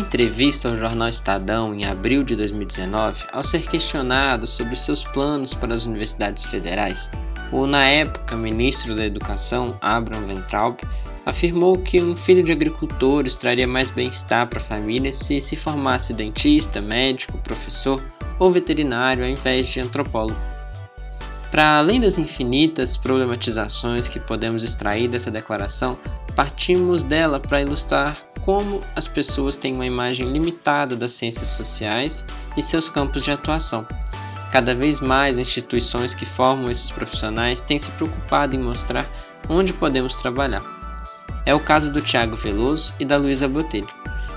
entrevista 0.00 0.68
ao 0.68 0.76
jornal 0.76 1.08
Estadão 1.08 1.74
em 1.74 1.84
abril 1.84 2.24
de 2.24 2.34
2019, 2.34 3.24
ao 3.32 3.44
ser 3.44 3.62
questionado 3.62 4.46
sobre 4.46 4.74
seus 4.74 5.04
planos 5.04 5.54
para 5.54 5.74
as 5.74 5.84
universidades 5.84 6.44
federais, 6.44 7.10
o 7.52 7.66
na 7.66 7.84
época 7.84 8.36
ministro 8.36 8.96
da 8.96 9.04
Educação, 9.04 9.76
Abraham 9.80 10.26
Weintraub, 10.26 10.78
afirmou 11.26 11.76
que 11.76 12.00
um 12.00 12.16
filho 12.16 12.42
de 12.42 12.50
agricultores 12.50 13.36
traria 13.36 13.66
mais 13.66 13.90
bem-estar 13.90 14.48
para 14.48 14.58
a 14.58 14.64
família 14.64 15.12
se 15.12 15.40
se 15.40 15.56
formasse 15.56 16.14
dentista, 16.14 16.80
médico, 16.80 17.38
professor 17.38 18.02
ou 18.38 18.50
veterinário 18.50 19.22
ao 19.22 19.30
invés 19.30 19.68
de 19.68 19.80
antropólogo. 19.80 20.38
Para 21.50 21.78
além 21.78 22.00
das 22.00 22.16
infinitas 22.16 22.96
problematizações 22.96 24.06
que 24.06 24.20
podemos 24.20 24.62
extrair 24.62 25.08
dessa 25.08 25.30
declaração, 25.30 25.98
partimos 26.34 27.02
dela 27.02 27.40
para 27.40 27.60
ilustrar 27.60 28.16
como 28.42 28.80
as 28.96 29.06
pessoas 29.06 29.56
têm 29.56 29.74
uma 29.74 29.86
imagem 29.86 30.30
limitada 30.32 30.96
das 30.96 31.12
ciências 31.12 31.48
sociais 31.50 32.26
e 32.56 32.62
seus 32.62 32.88
campos 32.88 33.22
de 33.22 33.30
atuação. 33.30 33.86
Cada 34.50 34.74
vez 34.74 34.98
mais 34.98 35.38
instituições 35.38 36.12
que 36.12 36.26
formam 36.26 36.70
esses 36.70 36.90
profissionais 36.90 37.60
têm 37.60 37.78
se 37.78 37.90
preocupado 37.92 38.56
em 38.56 38.58
mostrar 38.58 39.08
onde 39.48 39.72
podemos 39.72 40.16
trabalhar. 40.16 40.62
É 41.46 41.54
o 41.54 41.60
caso 41.60 41.92
do 41.92 42.00
Tiago 42.00 42.36
Veloso 42.36 42.92
e 42.98 43.04
da 43.04 43.16
Luísa 43.16 43.48
Botelho, 43.48 43.88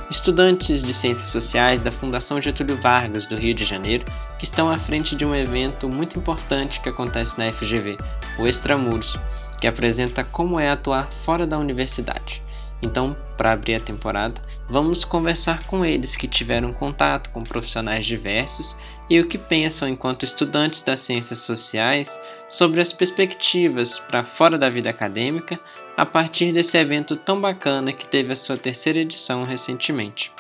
estudantes 0.10 0.84
de 0.84 0.94
Ciências 0.94 1.30
Sociais 1.30 1.80
da 1.80 1.92
Fundação 1.92 2.40
Getúlio 2.40 2.80
Vargas 2.80 3.26
do 3.26 3.36
Rio 3.36 3.56
de 3.56 3.66
Janeiro, 3.66 4.06
que 4.38 4.46
estão 4.46 4.70
à 4.70 4.78
frente 4.78 5.16
de 5.16 5.26
um 5.26 5.34
evento 5.34 5.90
muito 5.90 6.20
importante 6.20 6.80
que 6.80 6.90
acontece 6.90 7.40
na 7.40 7.52
FGV, 7.52 7.98
o 8.38 8.48
Extramuros, 8.48 9.18
que 9.60 9.66
apresenta 9.66 10.24
como 10.24 10.60
é 10.60 10.70
atuar 10.70 11.12
fora 11.12 11.48
da 11.48 11.58
universidade. 11.58 12.43
Então, 12.84 13.16
para 13.38 13.54
abrir 13.54 13.76
a 13.76 13.80
temporada, 13.80 14.42
vamos 14.68 15.06
conversar 15.06 15.66
com 15.66 15.86
eles 15.86 16.18
que 16.18 16.28
tiveram 16.28 16.74
contato 16.74 17.30
com 17.30 17.42
profissionais 17.42 18.06
diversos 18.06 18.78
e 19.10 19.22
o 19.22 19.28
que 19.28 19.38
pensam 19.38 19.88
enquanto 19.88 20.24
estudantes 20.24 20.84
das 20.84 21.00
ciências 21.00 21.40
sociais 21.40 22.22
sobre 22.50 22.82
as 22.82 22.92
perspectivas 22.92 24.00
para 24.00 24.26
fora 24.26 24.58
da 24.58 24.70
vida 24.70 24.90
acadêmica 24.90 25.58
a 25.96 26.06
partir 26.06 26.52
desse 26.52 26.78
evento 26.78 27.16
tão 27.16 27.40
bacana 27.40 27.94
que 27.94 28.08
teve 28.08 28.34
a 28.34 28.36
sua 28.36 28.58
terceira 28.58 29.00
edição 29.00 29.46
recentemente. 29.46 30.32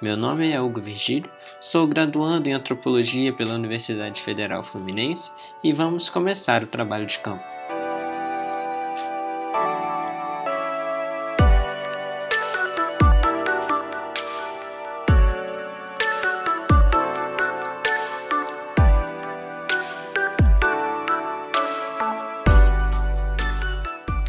Meu 0.00 0.16
nome 0.16 0.50
é 0.50 0.60
Hugo 0.60 0.80
Virgílio, 0.80 1.30
sou 1.60 1.86
graduando 1.86 2.48
em 2.48 2.54
antropologia 2.54 3.32
pela 3.32 3.54
Universidade 3.54 4.22
Federal 4.22 4.62
Fluminense 4.62 5.32
e 5.62 5.72
vamos 5.72 6.08
começar 6.08 6.62
o 6.62 6.66
trabalho 6.66 7.06
de 7.06 7.18
campo. 7.18 7.53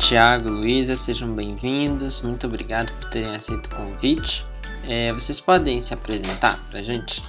Tiago, 0.07 0.49
Luísa, 0.49 0.95
sejam 0.95 1.33
bem-vindos. 1.33 2.21
Muito 2.21 2.45
obrigado 2.45 2.93
por 2.93 3.09
terem 3.09 3.35
aceito 3.35 3.65
o 3.65 3.75
convite. 3.75 4.45
É, 4.87 5.11
vocês 5.11 5.39
podem 5.39 5.81
se 5.81 5.95
apresentar 5.95 6.63
para 6.69 6.77
a 6.77 6.83
gente? 6.83 7.23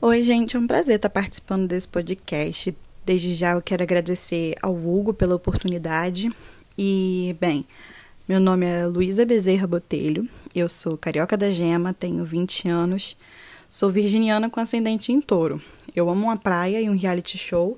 Oi, 0.00 0.22
gente, 0.22 0.56
é 0.56 0.60
um 0.60 0.68
prazer 0.68 0.94
estar 0.94 1.10
participando 1.10 1.66
desse 1.66 1.88
podcast. 1.88 2.76
Desde 3.04 3.34
já 3.34 3.54
eu 3.54 3.60
quero 3.60 3.82
agradecer 3.82 4.54
ao 4.62 4.72
Hugo 4.72 5.12
pela 5.12 5.34
oportunidade. 5.34 6.30
E, 6.78 7.34
bem, 7.40 7.66
meu 8.28 8.38
nome 8.38 8.66
é 8.66 8.86
Luísa 8.86 9.26
Bezerra 9.26 9.66
Botelho, 9.66 10.28
eu 10.54 10.68
sou 10.68 10.96
carioca 10.96 11.36
da 11.36 11.50
gema, 11.50 11.92
tenho 11.92 12.24
20 12.24 12.68
anos, 12.68 13.16
sou 13.68 13.90
virginiana 13.90 14.48
com 14.48 14.60
ascendente 14.60 15.10
em 15.10 15.20
touro. 15.20 15.60
Eu 15.92 16.08
amo 16.08 16.26
uma 16.26 16.36
praia 16.36 16.80
e 16.80 16.88
um 16.88 16.96
reality 16.96 17.36
show 17.36 17.76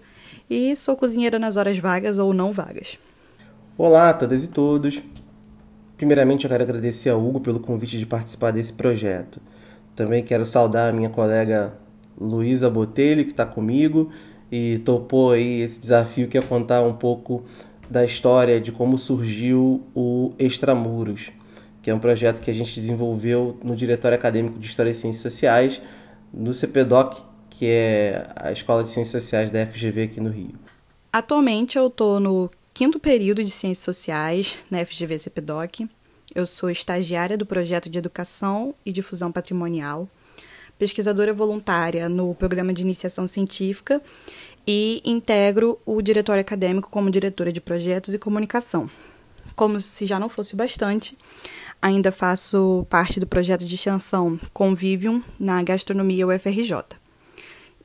e 0.51 0.77
sou 0.77 0.97
cozinheira 0.97 1.39
nas 1.39 1.57
horas 1.57 1.79
vagas 1.79 2.19
ou 2.19 2.35
não 2.35 2.53
vagas. 2.53 2.99
Olá 3.79 4.09
a 4.09 4.15
todas 4.15 4.43
e 4.43 4.49
todos. 4.49 5.03
Primeiramente, 5.99 6.45
eu 6.45 6.51
quero 6.51 6.63
agradecer 6.63 7.11
ao 7.11 7.23
Hugo 7.23 7.41
pelo 7.41 7.61
convite 7.61 7.99
de 7.99 8.07
participar 8.07 8.51
desse 8.51 8.73
projeto. 8.73 9.39
Também 9.95 10.25
quero 10.25 10.47
saudar 10.47 10.89
a 10.89 10.93
minha 10.95 11.11
colega 11.11 11.77
Luísa 12.19 12.71
Botelho, 12.71 13.23
que 13.27 13.33
está 13.33 13.45
comigo 13.45 14.11
e 14.51 14.79
topou 14.79 15.33
aí 15.33 15.61
esse 15.61 15.79
desafio 15.79 16.27
que 16.27 16.39
é 16.39 16.41
contar 16.41 16.81
um 16.81 16.95
pouco 16.95 17.45
da 17.91 18.03
história 18.03 18.59
de 18.59 18.73
como 18.73 18.97
surgiu 18.97 19.83
o 19.95 20.33
Extramuros, 20.39 21.31
que 21.83 21.91
é 21.91 21.95
um 21.95 21.99
projeto 21.99 22.41
que 22.41 22.51
a 22.51 22.55
gente 22.55 22.75
desenvolveu 22.75 23.59
no 23.63 23.77
Diretório 23.77 24.17
Acadêmico 24.17 24.59
de 24.59 24.67
História 24.67 24.89
e 24.89 24.95
Ciências 24.95 25.21
Sociais, 25.21 25.83
no 26.33 26.55
CPDOC, 26.55 27.21
que 27.51 27.67
é 27.67 28.27
a 28.37 28.51
Escola 28.51 28.83
de 28.83 28.89
Ciências 28.89 29.23
Sociais 29.23 29.51
da 29.51 29.67
FGV 29.67 30.05
aqui 30.05 30.19
no 30.19 30.31
Rio. 30.31 30.55
Atualmente 31.13 31.77
eu 31.77 31.89
estou 31.89 32.19
no 32.19 32.51
quinto 32.77 33.01
período 33.01 33.43
de 33.43 33.51
Ciências 33.51 33.83
Sociais 33.83 34.59
na 34.71 34.85
FGV 34.85 35.19
CPDOC. 35.19 35.89
Eu 36.35 36.45
sou 36.45 36.69
estagiária 36.69 37.35
do 37.35 37.47
projeto 37.47 37.89
de 37.89 37.97
Educação 37.97 38.75
e 38.85 38.93
Difusão 38.93 39.33
Patrimonial, 39.33 40.07
pesquisadora 40.79 41.33
voluntária 41.33 42.07
no 42.07 42.35
programa 42.35 42.75
de 42.75 42.83
iniciação 42.83 43.27
científica 43.27 44.03
e 44.67 45.01
integro 45.07 45.81
o 45.87 46.03
diretório 46.03 46.43
acadêmico 46.43 46.91
como 46.91 47.11
diretora 47.11 47.51
de 47.51 47.63
projetos 47.63 48.13
e 48.13 48.19
comunicação. 48.19 48.91
Como 49.55 49.81
se 49.81 50.05
já 50.05 50.21
não 50.21 50.29
fosse 50.29 50.55
bastante, 50.55 51.17
ainda 51.81 52.13
faço 52.13 52.87
parte 52.91 53.19
do 53.19 53.27
projeto 53.27 53.65
de 53.65 53.75
extensão 53.75 54.39
Convivium 54.53 55.23
na 55.41 55.63
gastronomia 55.63 56.27
UFRJ. 56.27 56.85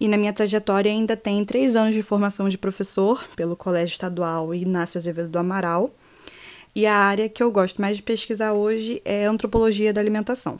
E 0.01 0.07
na 0.07 0.17
minha 0.17 0.33
trajetória 0.33 0.91
ainda 0.91 1.15
tem 1.15 1.45
três 1.45 1.75
anos 1.75 1.93
de 1.93 2.01
formação 2.01 2.49
de 2.49 2.57
professor 2.57 3.23
pelo 3.35 3.55
Colégio 3.55 3.93
Estadual 3.93 4.51
Inácio 4.51 4.97
Azevedo 4.97 5.29
do 5.29 5.37
Amaral. 5.37 5.91
E 6.73 6.87
a 6.87 6.95
área 6.95 7.29
que 7.29 7.43
eu 7.43 7.51
gosto 7.51 7.79
mais 7.79 7.97
de 7.97 8.01
pesquisar 8.01 8.53
hoje 8.53 8.99
é 9.05 9.25
antropologia 9.25 9.93
da 9.93 10.01
alimentação. 10.01 10.59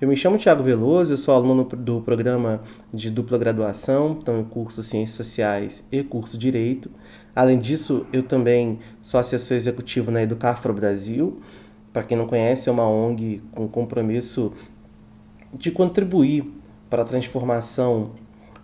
Eu 0.00 0.08
me 0.08 0.16
chamo 0.16 0.38
Tiago 0.38 0.62
Veloso, 0.62 1.12
eu 1.12 1.18
sou 1.18 1.34
aluno 1.34 1.64
do 1.64 2.00
programa 2.00 2.62
de 2.94 3.10
dupla 3.10 3.36
graduação, 3.36 4.16
então 4.18 4.38
eu 4.38 4.44
curso 4.46 4.82
Ciências 4.82 5.18
Sociais 5.18 5.86
e 5.92 6.02
curso 6.02 6.38
Direito. 6.38 6.90
Além 7.36 7.58
disso, 7.58 8.06
eu 8.10 8.22
também 8.22 8.78
sou 9.02 9.20
assessor 9.20 9.54
executivo 9.54 10.10
na 10.10 10.22
Educafro 10.22 10.72
Brasil. 10.72 11.42
Para 11.92 12.04
quem 12.04 12.16
não 12.16 12.26
conhece, 12.26 12.70
é 12.70 12.72
uma 12.72 12.88
ONG 12.88 13.42
com 13.52 13.68
compromisso 13.68 14.50
de 15.52 15.70
contribuir 15.70 16.50
para 16.88 17.02
a 17.02 17.04
transformação 17.04 18.12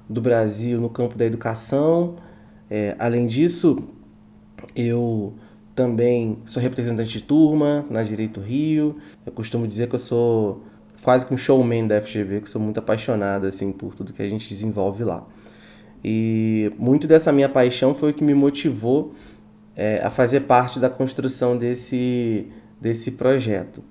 do 0.08 0.20
Brasil 0.20 0.80
no 0.80 0.88
campo 0.88 1.16
da 1.16 1.24
educação. 1.24 2.16
É, 2.70 2.96
além 2.98 3.26
disso, 3.26 3.82
eu 4.74 5.34
também 5.74 6.38
sou 6.44 6.62
representante 6.62 7.10
de 7.10 7.22
turma 7.22 7.84
na 7.90 8.02
Direito 8.02 8.40
Rio. 8.40 8.96
Eu 9.24 9.32
costumo 9.32 9.66
dizer 9.66 9.88
que 9.88 9.94
eu 9.94 9.98
sou 9.98 10.64
quase 11.02 11.26
que 11.26 11.32
um 11.32 11.36
showman 11.36 11.86
da 11.86 12.00
FGV, 12.00 12.40
que 12.40 12.50
sou 12.50 12.60
muito 12.60 12.78
apaixonado 12.78 13.46
assim 13.46 13.70
por 13.70 13.94
tudo 13.94 14.12
que 14.12 14.22
a 14.22 14.28
gente 14.28 14.48
desenvolve 14.48 15.04
lá. 15.04 15.26
E 16.04 16.72
muito 16.78 17.06
dessa 17.06 17.32
minha 17.32 17.48
paixão 17.48 17.94
foi 17.94 18.10
o 18.10 18.14
que 18.14 18.22
me 18.22 18.34
motivou 18.34 19.14
é, 19.76 20.00
a 20.02 20.10
fazer 20.10 20.40
parte 20.40 20.80
da 20.80 20.88
construção 20.88 21.56
desse, 21.56 22.46
desse 22.80 23.12
projeto. 23.12 23.82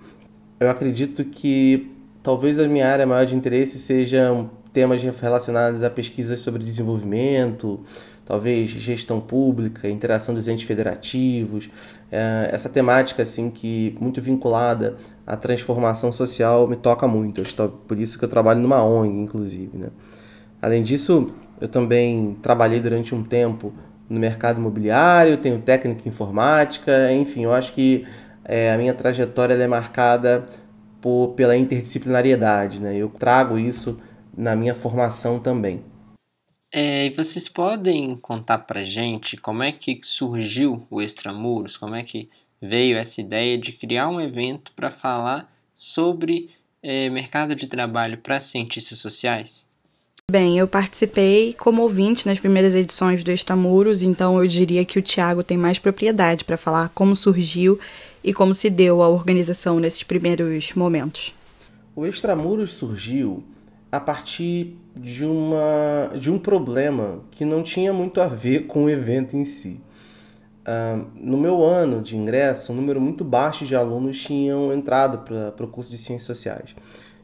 Eu 0.60 0.70
acredito 0.70 1.24
que 1.24 1.92
talvez 2.24 2.60
a 2.60 2.68
minha 2.68 2.88
área 2.88 3.06
maior 3.06 3.26
de 3.26 3.36
interesse 3.36 3.78
seja 3.78 4.46
temas 4.78 5.02
relacionados 5.02 5.84
a 5.84 5.90
pesquisas 5.90 6.40
sobre 6.40 6.64
desenvolvimento, 6.64 7.80
talvez 8.24 8.70
gestão 8.70 9.20
pública, 9.20 9.90
interação 9.90 10.36
dos 10.36 10.48
entes 10.48 10.68
federativos, 10.68 11.68
é, 12.12 12.48
essa 12.52 12.70
temática 12.70 13.24
assim 13.24 13.50
que 13.50 13.98
muito 14.00 14.22
vinculada 14.22 14.96
à 15.26 15.36
transformação 15.36 16.12
social 16.12 16.68
me 16.68 16.76
toca 16.76 17.08
muito. 17.08 17.42
Por 17.88 18.00
isso 18.00 18.20
que 18.20 18.26
eu 18.26 18.30
trabalho 18.30 18.60
numa 18.60 18.84
ONG, 18.84 19.18
inclusive. 19.20 19.76
Né? 19.76 19.88
Além 20.62 20.84
disso, 20.84 21.26
eu 21.60 21.68
também 21.68 22.38
trabalhei 22.40 22.80
durante 22.80 23.16
um 23.16 23.24
tempo 23.24 23.74
no 24.08 24.20
mercado 24.20 24.60
imobiliário, 24.60 25.38
tenho 25.38 25.60
técnica 25.60 26.04
em 26.06 26.10
informática, 26.10 27.12
enfim, 27.12 27.46
eu 27.46 27.52
acho 27.52 27.74
que 27.74 28.06
é, 28.46 28.72
a 28.72 28.78
minha 28.78 28.94
trajetória 28.94 29.56
é 29.56 29.68
marcada 29.68 30.46
por, 31.02 31.30
pela 31.30 31.58
interdisciplinariedade. 31.58 32.80
Né? 32.80 32.96
Eu 32.96 33.10
trago 33.10 33.58
isso 33.58 33.98
na 34.38 34.56
minha 34.56 34.76
formação 34.76 35.40
também. 35.40 35.84
É, 36.72 37.08
e 37.08 37.10
vocês 37.10 37.50
podem 37.50 38.16
contar 38.18 38.60
pra 38.60 38.84
gente 38.84 39.36
como 39.36 39.64
é 39.64 39.72
que 39.72 40.00
surgiu 40.04 40.86
o 40.90 41.02
Extramuros? 41.02 41.76
Como 41.76 41.96
é 41.96 42.04
que 42.04 42.30
veio 42.62 42.98
essa 42.98 43.20
ideia 43.20 43.58
de 43.58 43.72
criar 43.72 44.10
um 44.10 44.22
evento 44.22 44.72
para 44.74 44.92
falar 44.92 45.52
sobre 45.74 46.52
é, 46.84 47.10
mercado 47.10 47.56
de 47.56 47.68
trabalho 47.68 48.18
para 48.18 48.40
cientistas 48.40 49.00
sociais? 49.00 49.72
Bem, 50.30 50.58
eu 50.58 50.68
participei 50.68 51.54
como 51.54 51.82
ouvinte 51.82 52.28
nas 52.28 52.38
primeiras 52.38 52.76
edições 52.76 53.24
do 53.24 53.32
Extramuros, 53.32 54.04
então 54.04 54.38
eu 54.38 54.46
diria 54.46 54.84
que 54.84 55.00
o 55.00 55.02
Tiago 55.02 55.42
tem 55.42 55.58
mais 55.58 55.80
propriedade 55.80 56.44
para 56.44 56.58
falar 56.58 56.90
como 56.90 57.16
surgiu 57.16 57.80
e 58.22 58.34
como 58.34 58.54
se 58.54 58.70
deu 58.70 59.02
a 59.02 59.08
organização 59.08 59.80
nesses 59.80 60.04
primeiros 60.04 60.74
momentos. 60.74 61.34
O 61.96 62.06
Extramuros 62.06 62.74
surgiu 62.74 63.42
a 63.92 64.00
partir 64.00 64.78
de, 64.96 65.26
uma, 65.26 66.12
de 66.20 66.30
um 66.30 66.38
problema 66.38 67.24
que 67.32 67.46
não 67.46 67.64
tinha 67.64 67.94
muito 67.94 68.20
a 68.20 68.28
ver 68.28 68.68
com 68.68 68.86
o 68.86 68.90
evento 68.90 69.36
em 69.36 69.44
si. 69.44 69.82
Uh, 70.68 71.06
no 71.16 71.38
meu 71.38 71.64
ano 71.64 72.02
de 72.02 72.18
ingresso, 72.18 72.74
um 72.74 72.76
número 72.76 73.00
muito 73.00 73.24
baixo 73.24 73.66
de 73.66 73.76
alunos 73.76 74.22
tinham 74.22 74.74
entrado 74.74 75.20
para 75.20 75.66
o 75.66 75.68
curso 75.70 75.90
de 75.90 75.98
Ciências 75.98 76.28
Sociais. 76.28 76.76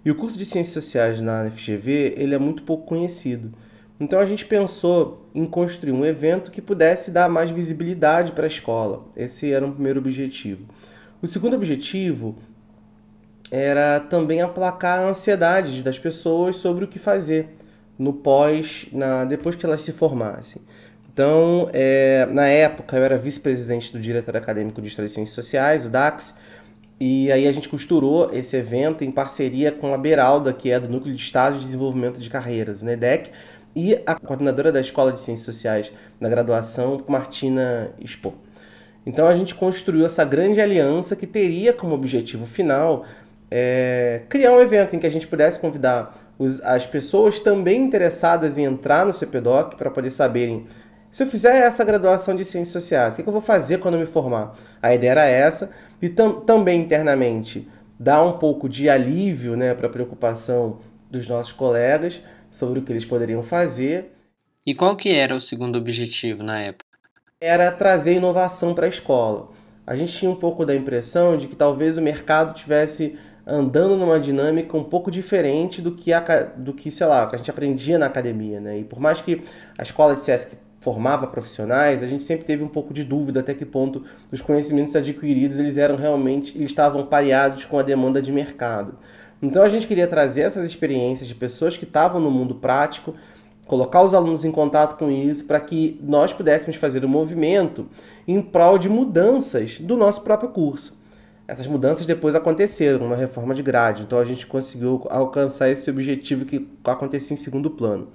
E 0.06 0.12
o 0.12 0.16
curso 0.16 0.38
de 0.38 0.46
Ciências 0.46 0.74
Sociais 0.74 1.20
na 1.20 1.50
FGV 1.50 2.16
ele 2.18 2.34
é 2.34 2.40
muito 2.40 2.64
pouco 2.64 2.86
conhecido. 2.86 3.54
Então 4.00 4.20
a 4.20 4.26
gente 4.26 4.46
pensou 4.46 5.30
em 5.36 5.46
construir 5.46 5.92
um 5.92 6.06
evento 6.06 6.52
que 6.52 6.62
pudesse 6.62 7.12
dar 7.12 7.30
mais 7.30 7.50
visibilidade 7.52 8.32
para 8.32 8.46
a 8.46 8.48
escola. 8.48 9.06
Esse 9.16 9.52
era 9.52 9.66
um 9.66 9.72
primeiro 9.72 10.00
objetivo. 10.00 10.66
O 11.22 11.28
segundo 11.28 11.56
objetivo 11.56 12.36
era 13.52 14.00
também 14.00 14.42
aplacar 14.42 15.00
a 15.00 15.10
ansiedade 15.10 15.82
das 15.84 16.00
pessoas 16.00 16.56
sobre 16.56 16.86
o 16.86 16.88
que 16.88 17.00
fazer 17.00 17.50
no 17.98 18.14
pós, 18.14 18.88
na, 18.92 19.26
depois 19.26 19.56
que 19.56 19.66
elas 19.66 19.82
se 19.82 19.92
formassem. 19.92 20.62
Então, 21.12 21.70
é, 21.72 22.28
na 22.32 22.48
época, 22.48 22.98
eu 22.98 23.04
era 23.04 23.16
vice-presidente 23.18 23.94
do 23.94 24.00
Diretor 24.00 24.36
Acadêmico 24.36 24.82
de 24.82 24.88
História 24.88 25.08
e 25.08 25.12
Ciências 25.12 25.36
Sociais, 25.36 25.86
o 25.86 25.90
DAX, 25.90 26.38
e 27.00 27.32
aí 27.32 27.48
a 27.48 27.52
gente 27.52 27.70
costurou 27.70 28.30
esse 28.34 28.56
evento 28.56 29.04
em 29.04 29.12
parceria 29.12 29.72
com 29.72 29.94
a 29.94 29.98
Beralda, 29.98 30.52
que 30.54 30.72
é 30.72 30.80
do 30.80 30.90
Núcleo 30.90 31.14
de 31.14 31.22
Estágio 31.22 31.60
de 31.60 31.66
Desenvolvimento 31.66 32.20
de 32.20 32.30
Carreiras, 32.30 32.82
o 32.82 32.86
NEDEC, 32.86 33.30
e 33.76 34.00
a 34.06 34.16
coordenadora 34.16 34.72
da 34.72 34.80
Escola 34.80 35.12
de 35.12 35.20
Ciências 35.20 35.46
Sociais 35.46 35.92
na 36.20 36.30
graduação, 36.30 37.04
Martina 37.08 37.92
Expo. 38.00 38.34
Então 39.06 39.28
a 39.28 39.36
gente 39.36 39.54
construiu 39.54 40.06
essa 40.06 40.24
grande 40.24 40.62
aliança 40.62 41.16
que 41.16 41.28
teria 41.28 41.74
como 41.74 41.94
objetivo 41.94 42.46
final 42.46 43.06
é, 43.56 44.24
criar 44.28 44.52
um 44.52 44.60
evento 44.60 44.96
em 44.96 45.00
que 45.00 45.06
a 45.06 45.12
gente 45.12 45.28
pudesse 45.28 45.60
convidar 45.60 46.34
os, 46.40 46.60
as 46.62 46.88
pessoas 46.88 47.38
também 47.38 47.84
interessadas 47.84 48.58
em 48.58 48.64
entrar 48.64 49.06
no 49.06 49.14
CPDOC 49.14 49.76
para 49.76 49.92
poder 49.92 50.10
saberem 50.10 50.66
se 51.12 51.22
eu 51.22 51.28
fizer 51.28 51.60
essa 51.60 51.86
graduação 51.86 52.36
de 52.36 52.44
Ciências 52.44 52.74
Sociais, 52.74 53.14
o 53.14 53.18
que, 53.18 53.22
que 53.22 53.30
eu 53.30 53.34
vou 53.34 53.42
fazer 53.42 53.78
quando 53.78 53.94
eu 53.94 54.00
me 54.00 54.08
formar? 54.08 54.56
A 54.82 54.96
ideia 54.96 55.12
era 55.12 55.26
essa, 55.28 55.70
e 56.02 56.10
tam, 56.10 56.42
também 56.42 56.82
internamente 56.82 57.70
dar 58.00 58.24
um 58.24 58.40
pouco 58.40 58.68
de 58.68 58.90
alívio 58.90 59.56
né, 59.56 59.76
para 59.76 59.86
a 59.86 59.92
preocupação 59.92 60.80
dos 61.12 61.28
nossos 61.28 61.54
colegas 61.54 62.20
sobre 62.52 62.80
o 62.80 62.82
que 62.82 62.92
eles 62.92 63.06
poderiam 63.06 63.44
fazer. 63.44 64.16
E 64.66 64.74
qual 64.74 64.98
que 64.98 65.14
era 65.14 65.36
o 65.36 65.40
segundo 65.40 65.78
objetivo 65.78 66.42
na 66.42 66.60
época? 66.60 66.98
Era 67.40 67.72
trazer 67.72 68.16
inovação 68.16 68.74
para 68.74 68.88
a 68.88 68.90
escola. 68.90 69.52
A 69.86 69.96
gente 69.96 70.14
tinha 70.14 70.32
um 70.32 70.36
pouco 70.36 70.66
da 70.66 70.74
impressão 70.74 71.38
de 71.38 71.46
que 71.46 71.56
talvez 71.56 71.96
o 71.96 72.02
mercado 72.02 72.56
tivesse 72.56 73.20
andando 73.46 73.98
numa 73.98 74.20
dinâmica 74.20 74.78
um 74.78 74.84
pouco 74.84 75.12
diferente 75.12 75.82
do 75.82 75.92
que, 75.92 76.14
a, 76.14 76.22
do 76.56 76.74
que 76.74 76.90
sei 76.90 77.08
lá, 77.08 77.28
que 77.28 77.36
a 77.36 77.38
gente 77.38 77.52
aprendia 77.52 78.00
na 78.00 78.06
academia, 78.06 78.60
né? 78.60 78.80
E 78.80 78.84
por 78.84 79.00
mais 79.00 79.22
que 79.22 79.42
a 79.78 79.84
escola 79.84 80.16
dissesse 80.16 80.48
que 80.48 80.58
formava 80.80 81.28
profissionais, 81.28 82.04
a 82.04 82.08
gente 82.08 82.24
sempre 82.24 82.46
teve 82.46 82.64
um 82.64 82.68
pouco 82.68 82.94
de 82.94 83.04
dúvida 83.04 83.40
até 83.40 83.54
que 83.54 83.66
ponto 83.66 84.04
os 84.32 84.42
conhecimentos 84.42 84.96
adquiridos 84.96 85.58
eles 85.60 85.78
eram 85.78 85.96
realmente, 85.96 86.58
eles 86.58 86.70
estavam 86.70 87.06
pareados 87.06 87.66
com 87.66 87.80
a 87.80 87.84
demanda 87.84 88.22
de 88.22 88.32
mercado. 88.32 88.96
Então 89.42 89.64
a 89.64 89.70
gente 89.70 89.88
queria 89.88 90.08
trazer 90.08 90.42
essas 90.42 90.66
experiências 90.66 91.28
de 91.28 91.36
pessoas 91.36 91.76
que 91.76 91.84
estavam 91.84 92.20
no 92.20 92.32
mundo 92.32 92.56
prático, 92.56 93.14
colocar 93.66 94.02
os 94.04 94.14
alunos 94.14 94.46
em 94.46 94.52
contato 94.52 94.98
com 94.98 95.10
isso 95.10 95.46
para 95.46 95.60
que 95.60 96.00
nós 96.02 96.34
pudéssemos 96.34 96.76
fazer 96.76 97.04
um 97.04 97.10
movimento 97.10 97.88
em 98.28 98.42
prol 98.42 98.78
de 98.78 98.90
mudanças 98.90 99.80
do 99.80 99.98
nosso 99.98 100.22
próprio 100.22 100.50
curso. 100.50 101.03
Essas 101.48 101.68
mudanças 101.68 102.06
depois 102.06 102.36
aconteceram 102.36 103.10
na 103.10 103.16
reforma 103.16 103.54
de 103.54 103.62
grade, 103.62 104.04
então 104.04 104.18
a 104.18 104.26
gente 104.26 104.48
conseguiu 104.48 105.06
alcançar 105.10 105.70
esse 105.70 105.90
objetivo 105.90 106.46
que 106.46 106.68
acontecia 106.86 107.34
em 107.34 107.38
segundo 107.38 107.70
plano. 107.70 108.08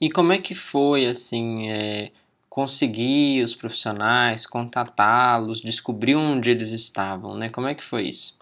E 0.00 0.10
como 0.10 0.32
é 0.32 0.38
que 0.38 0.54
foi, 0.54 1.06
assim, 1.06 1.70
é, 1.70 2.10
conseguir 2.48 3.42
os 3.42 3.54
profissionais, 3.54 4.46
contatá-los, 4.46 5.60
descobrir 5.60 6.16
onde 6.16 6.50
eles 6.50 6.70
estavam, 6.70 7.36
né? 7.36 7.50
Como 7.50 7.66
é 7.66 7.74
que 7.74 7.84
foi 7.84 8.08
isso? 8.08 8.38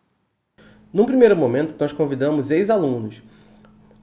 Num 0.92 1.04
primeiro 1.04 1.36
momento, 1.36 1.74
nós 1.78 1.92
convidamos 1.92 2.52
ex-alunos 2.52 3.20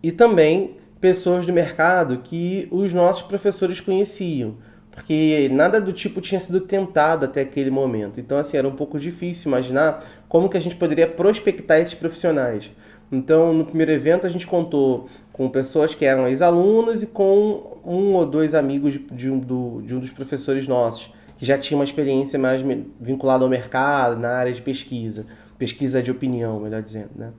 e 0.04 0.12
também 0.12 0.76
pessoas 1.00 1.46
do 1.46 1.54
mercado 1.54 2.20
que 2.20 2.68
os 2.70 2.92
nossos 2.94 3.24
professores 3.24 3.80
conheciam, 3.80 4.58
porque 4.92 5.50
nada 5.52 5.80
do 5.80 5.94
tipo 5.94 6.20
tinha 6.20 6.40
sido 6.40 6.60
tentado 6.60 7.26
até 7.26 7.42
aquele 7.42 7.72
momento. 7.72 8.20
Então, 8.20 8.38
assim, 8.38 8.58
era 8.58 8.68
um 8.68 8.76
pouco 8.76 9.00
difícil 9.00 9.50
imaginar 9.50 10.04
como 10.28 10.50
que 10.50 10.58
a 10.58 10.60
gente 10.60 10.76
poderia 10.76 11.08
prospectar 11.08 11.80
esses 11.80 11.94
profissionais. 11.94 12.72
Então, 13.12 13.54
no 13.54 13.66
primeiro 13.66 13.92
evento, 13.92 14.28
a 14.28 14.30
gente 14.30 14.46
contou 14.46 15.08
com 15.34 15.50
pessoas 15.50 15.96
que 15.96 16.06
eram 16.06 16.28
ex-alunos 16.28 17.04
e 17.04 17.08
com 17.08 17.80
um 17.84 18.14
ou 18.16 18.26
dois 18.26 18.54
amigos 18.54 18.94
de, 18.94 19.00
de, 19.00 19.30
um, 19.30 19.40
do, 19.40 19.82
de 19.82 19.96
um 19.96 20.00
dos 20.00 20.12
professores 20.12 20.68
nossos, 20.68 21.12
que 21.38 21.46
já 21.46 21.58
tinha 21.58 21.78
uma 21.78 21.84
experiência 21.84 22.38
mais 22.38 22.62
vinculada 23.00 23.44
ao 23.44 23.50
mercado, 23.50 24.18
na 24.18 24.30
área 24.30 24.54
de 24.54 24.62
pesquisa, 24.62 25.26
pesquisa 25.58 26.02
de 26.02 26.12
opinião, 26.12 26.60
melhor 26.60 26.82
dizendo, 26.82 27.12
né? 27.16 27.32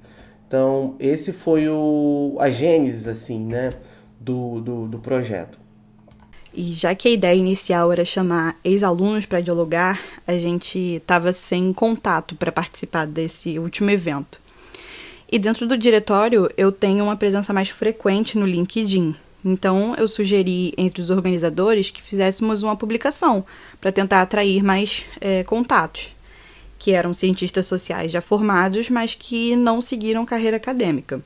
Então, 0.46 0.96
esse 1.00 1.32
foi 1.32 1.66
o, 1.68 2.36
a 2.38 2.50
gênese, 2.50 3.08
assim, 3.08 3.46
né, 3.46 3.70
do, 4.20 4.60
do, 4.60 4.88
do 4.88 4.98
projeto. 4.98 5.61
E 6.54 6.72
já 6.72 6.94
que 6.94 7.08
a 7.08 7.10
ideia 7.10 7.34
inicial 7.34 7.90
era 7.90 8.04
chamar 8.04 8.56
ex-alunos 8.62 9.24
para 9.24 9.40
dialogar, 9.40 9.98
a 10.26 10.34
gente 10.34 10.78
estava 10.78 11.32
sem 11.32 11.72
contato 11.72 12.36
para 12.36 12.52
participar 12.52 13.06
desse 13.06 13.58
último 13.58 13.90
evento. 13.90 14.38
E 15.30 15.38
dentro 15.38 15.66
do 15.66 15.78
diretório 15.78 16.50
eu 16.58 16.70
tenho 16.70 17.04
uma 17.04 17.16
presença 17.16 17.54
mais 17.54 17.70
frequente 17.70 18.36
no 18.36 18.44
LinkedIn. 18.44 19.16
Então 19.42 19.94
eu 19.96 20.06
sugeri 20.06 20.74
entre 20.76 21.00
os 21.00 21.08
organizadores 21.08 21.90
que 21.90 22.02
fizéssemos 22.02 22.62
uma 22.62 22.76
publicação 22.76 23.44
para 23.80 23.90
tentar 23.90 24.20
atrair 24.20 24.62
mais 24.62 25.04
é, 25.22 25.42
contatos, 25.42 26.10
que 26.78 26.92
eram 26.92 27.14
cientistas 27.14 27.66
sociais 27.66 28.12
já 28.12 28.20
formados, 28.20 28.90
mas 28.90 29.14
que 29.14 29.56
não 29.56 29.80
seguiram 29.80 30.26
carreira 30.26 30.58
acadêmica. 30.58 31.24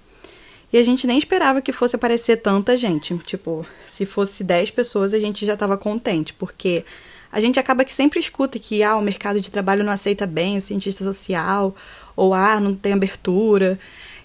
E 0.72 0.78
a 0.78 0.82
gente 0.82 1.06
nem 1.06 1.18
esperava 1.18 1.62
que 1.62 1.72
fosse 1.72 1.96
aparecer 1.96 2.36
tanta 2.38 2.76
gente. 2.76 3.16
Tipo, 3.18 3.66
se 3.82 4.04
fosse 4.04 4.42
10 4.42 4.70
pessoas, 4.72 5.14
a 5.14 5.18
gente 5.18 5.46
já 5.46 5.54
estava 5.54 5.76
contente, 5.76 6.32
porque 6.34 6.84
a 7.30 7.40
gente 7.40 7.60
acaba 7.60 7.84
que 7.84 7.92
sempre 7.92 8.18
escuta 8.18 8.58
que 8.58 8.82
ah, 8.82 8.96
o 8.96 9.02
mercado 9.02 9.40
de 9.40 9.50
trabalho 9.50 9.84
não 9.84 9.92
aceita 9.92 10.26
bem 10.26 10.56
o 10.56 10.60
cientista 10.60 11.04
social, 11.04 11.74
ou 12.16 12.34
ah, 12.34 12.58
não 12.58 12.74
tem 12.74 12.92
abertura, 12.92 13.78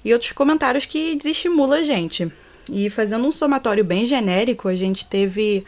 e 0.04 0.13
outros 0.13 0.32
comentários 0.32 0.86
que 0.86 1.15
desestimula 1.15 1.77
a 1.77 1.84
gente. 1.84 2.32
E 2.70 2.89
fazendo 2.89 3.27
um 3.27 3.32
somatório 3.32 3.84
bem 3.84 4.06
genérico, 4.06 4.68
a 4.68 4.75
gente 4.75 5.06
teve 5.06 5.63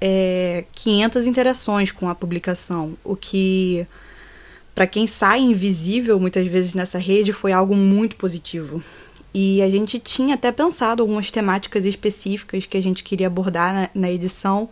é, 0.00 0.64
500 0.72 1.26
interações 1.26 1.90
com 1.90 2.08
a 2.08 2.14
publicação, 2.14 2.96
o 3.04 3.16
que, 3.16 3.86
para 4.74 4.86
quem 4.86 5.06
sai 5.06 5.40
invisível 5.40 6.18
muitas 6.20 6.46
vezes 6.46 6.74
nessa 6.74 6.98
rede, 6.98 7.32
foi 7.32 7.52
algo 7.52 7.74
muito 7.74 8.16
positivo. 8.16 8.82
E 9.34 9.62
a 9.62 9.70
gente 9.70 9.98
tinha 9.98 10.34
até 10.34 10.52
pensado 10.52 11.02
algumas 11.02 11.30
temáticas 11.30 11.84
específicas 11.84 12.66
que 12.66 12.76
a 12.76 12.82
gente 12.82 13.02
queria 13.02 13.28
abordar 13.28 13.72
na, 13.72 13.90
na 13.94 14.10
edição, 14.10 14.68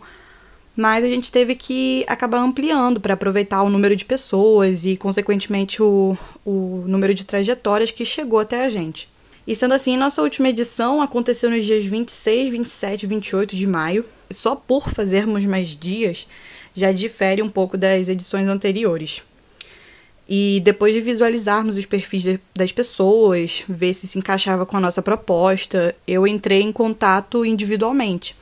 mas 0.75 1.03
a 1.03 1.07
gente 1.07 1.31
teve 1.31 1.55
que 1.55 2.05
acabar 2.07 2.39
ampliando 2.39 2.99
para 3.01 3.15
aproveitar 3.15 3.63
o 3.63 3.69
número 3.69 3.95
de 3.95 4.05
pessoas 4.05 4.85
e, 4.85 4.95
consequentemente, 4.95 5.81
o, 5.81 6.17
o 6.45 6.83
número 6.87 7.13
de 7.13 7.25
trajetórias 7.25 7.91
que 7.91 8.05
chegou 8.05 8.39
até 8.39 8.63
a 8.63 8.69
gente. 8.69 9.09
E 9.45 9.55
sendo 9.55 9.73
assim, 9.73 9.97
nossa 9.97 10.21
última 10.21 10.49
edição 10.49 11.01
aconteceu 11.01 11.49
nos 11.49 11.65
dias 11.65 11.83
26, 11.83 12.49
27 12.49 13.03
e 13.03 13.07
28 13.07 13.55
de 13.55 13.67
maio. 13.67 14.05
Só 14.29 14.55
por 14.55 14.89
fazermos 14.89 15.43
mais 15.45 15.69
dias 15.69 16.27
já 16.73 16.91
difere 16.91 17.41
um 17.41 17.49
pouco 17.49 17.77
das 17.77 18.07
edições 18.07 18.47
anteriores. 18.47 19.23
E 20.33 20.61
depois 20.63 20.93
de 20.93 21.01
visualizarmos 21.01 21.75
os 21.75 21.85
perfis 21.85 22.39
das 22.55 22.71
pessoas, 22.71 23.65
ver 23.67 23.93
se 23.93 24.07
se 24.07 24.17
encaixava 24.17 24.65
com 24.65 24.77
a 24.77 24.79
nossa 24.79 25.01
proposta, 25.01 25.93
eu 26.07 26.25
entrei 26.25 26.61
em 26.61 26.71
contato 26.71 27.43
individualmente 27.43 28.33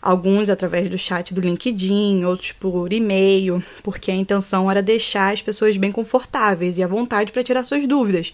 alguns 0.00 0.48
através 0.48 0.88
do 0.88 0.96
chat 0.96 1.34
do 1.34 1.40
LinkedIn, 1.40 2.22
outros 2.24 2.52
por 2.52 2.92
e-mail, 2.92 3.60
porque 3.82 4.12
a 4.12 4.14
intenção 4.14 4.70
era 4.70 4.80
deixar 4.80 5.32
as 5.32 5.42
pessoas 5.42 5.76
bem 5.76 5.90
confortáveis 5.90 6.78
e 6.78 6.84
à 6.84 6.86
vontade 6.86 7.32
para 7.32 7.42
tirar 7.42 7.64
suas 7.64 7.84
dúvidas, 7.88 8.32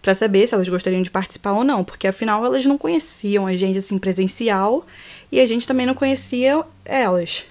para 0.00 0.14
saber 0.14 0.46
se 0.46 0.54
elas 0.54 0.66
gostariam 0.66 1.02
de 1.02 1.10
participar 1.10 1.52
ou 1.52 1.62
não, 1.62 1.84
porque 1.84 2.06
afinal 2.06 2.42
elas 2.42 2.64
não 2.64 2.78
conheciam 2.78 3.46
a 3.46 3.54
gente 3.54 3.76
assim 3.76 3.98
presencial 3.98 4.86
e 5.30 5.40
a 5.40 5.44
gente 5.44 5.68
também 5.68 5.84
não 5.84 5.94
conhecia 5.94 6.64
elas. 6.86 7.44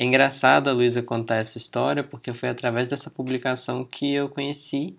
É 0.00 0.04
engraçado 0.04 0.68
a 0.68 0.72
Luísa 0.72 1.02
contar 1.02 1.36
essa 1.36 1.58
história 1.58 2.04
porque 2.04 2.32
foi 2.32 2.48
através 2.48 2.86
dessa 2.86 3.10
publicação 3.10 3.84
que 3.84 4.14
eu 4.14 4.28
conheci, 4.28 4.96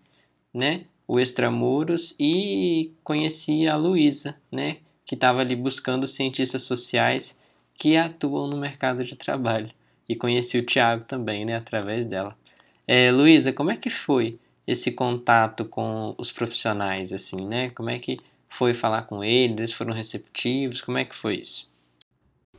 né, 0.53 0.83
o 1.07 1.17
Extramuros 1.19 2.17
e 2.19 2.91
conheci 3.01 3.65
a 3.65 3.77
Luísa, 3.77 4.37
né, 4.51 4.77
que 5.05 5.15
estava 5.15 5.39
ali 5.39 5.55
buscando 5.55 6.05
cientistas 6.05 6.63
sociais 6.63 7.39
que 7.73 7.95
atuam 7.95 8.47
no 8.47 8.57
mercado 8.57 9.05
de 9.05 9.15
trabalho. 9.15 9.71
E 10.07 10.15
conheci 10.15 10.57
o 10.57 10.65
Tiago 10.65 11.05
também, 11.05 11.45
né, 11.45 11.55
através 11.55 12.05
dela. 12.05 12.37
É, 12.85 13.09
Luísa, 13.09 13.53
como 13.53 13.71
é 13.71 13.77
que 13.77 13.89
foi 13.89 14.37
esse 14.67 14.91
contato 14.91 15.63
com 15.63 16.13
os 16.17 16.31
profissionais, 16.31 17.13
assim, 17.13 17.47
né? 17.47 17.69
Como 17.69 17.89
é 17.89 17.97
que 17.99 18.19
foi 18.47 18.73
falar 18.73 19.03
com 19.03 19.23
eles? 19.23 19.57
Eles 19.57 19.73
foram 19.73 19.93
receptivos? 19.93 20.81
Como 20.81 20.97
é 20.97 21.05
que 21.05 21.15
foi 21.15 21.37
isso? 21.37 21.71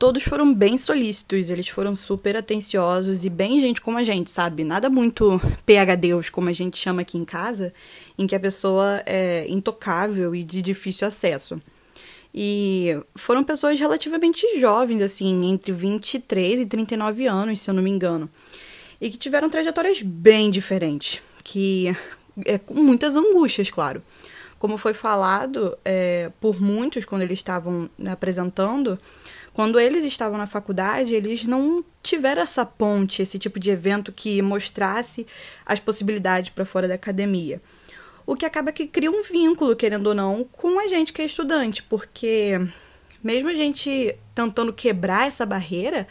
Todos 0.01 0.23
foram 0.23 0.55
bem 0.55 0.79
solícitos, 0.79 1.51
eles 1.51 1.69
foram 1.69 1.95
super 1.95 2.35
atenciosos 2.35 3.27
e 3.27 3.29
bem 3.29 3.61
gente 3.61 3.83
como 3.83 3.99
a 3.99 4.03
gente, 4.03 4.31
sabe? 4.31 4.65
Nada 4.65 4.89
muito 4.89 5.39
PHDeus, 5.67 6.31
como 6.31 6.49
a 6.49 6.53
gente 6.53 6.79
chama 6.79 7.03
aqui 7.03 7.19
em 7.19 7.25
casa, 7.27 7.71
em 8.17 8.27
que 8.27 8.35
a 8.35 8.41
pessoa 8.41 9.03
é 9.05 9.45
intocável 9.47 10.35
e 10.35 10.43
de 10.43 10.63
difícil 10.63 11.07
acesso. 11.07 11.61
E 12.35 12.99
foram 13.15 13.45
pessoas 13.45 13.79
relativamente 13.79 14.59
jovens, 14.59 15.03
assim, 15.03 15.45
entre 15.45 15.71
23 15.71 16.61
e 16.61 16.65
39 16.65 17.27
anos, 17.27 17.61
se 17.61 17.69
eu 17.69 17.75
não 17.75 17.83
me 17.83 17.91
engano. 17.91 18.27
E 18.99 19.11
que 19.11 19.19
tiveram 19.19 19.51
trajetórias 19.51 20.01
bem 20.01 20.51
diferentes, 20.51 21.21
que 21.45 21.95
é 22.47 22.57
com 22.57 22.73
muitas 22.73 23.17
angústias, 23.17 23.71
claro. 23.71 24.03
Como 24.61 24.77
foi 24.77 24.93
falado 24.93 25.77
é, 25.87 26.31
por 26.39 26.61
muitos 26.61 27.07
quando 27.07 27.23
eles 27.23 27.39
estavam 27.39 27.89
apresentando, 28.07 28.99
quando 29.55 29.81
eles 29.81 30.05
estavam 30.05 30.37
na 30.37 30.47
faculdade, 30.47 31.15
eles 31.15 31.47
não 31.47 31.83
tiveram 32.03 32.43
essa 32.43 32.67
ponte, 32.67 33.23
esse 33.23 33.39
tipo 33.39 33.59
de 33.59 33.71
evento 33.71 34.13
que 34.13 34.43
mostrasse 34.43 35.27
as 35.65 35.81
possibilidades 35.81 36.51
para 36.51 36.67
fora 36.67 36.87
da 36.87 36.95
academia. 36.95 37.61
O 38.27 38.37
que 38.37 38.45
acaba 38.45 38.71
que 38.71 38.87
cria 38.87 39.11
um 39.11 39.23
vínculo, 39.23 39.75
querendo 39.75 40.09
ou 40.09 40.15
não, 40.15 40.45
com 40.53 40.79
a 40.79 40.87
gente 40.87 41.11
que 41.11 41.23
é 41.23 41.25
estudante, 41.25 41.83
porque 41.83 42.61
mesmo 43.25 43.49
a 43.49 43.55
gente 43.55 44.15
tentando 44.35 44.75
quebrar 44.75 45.27
essa 45.27 45.47
barreira, 45.47 46.07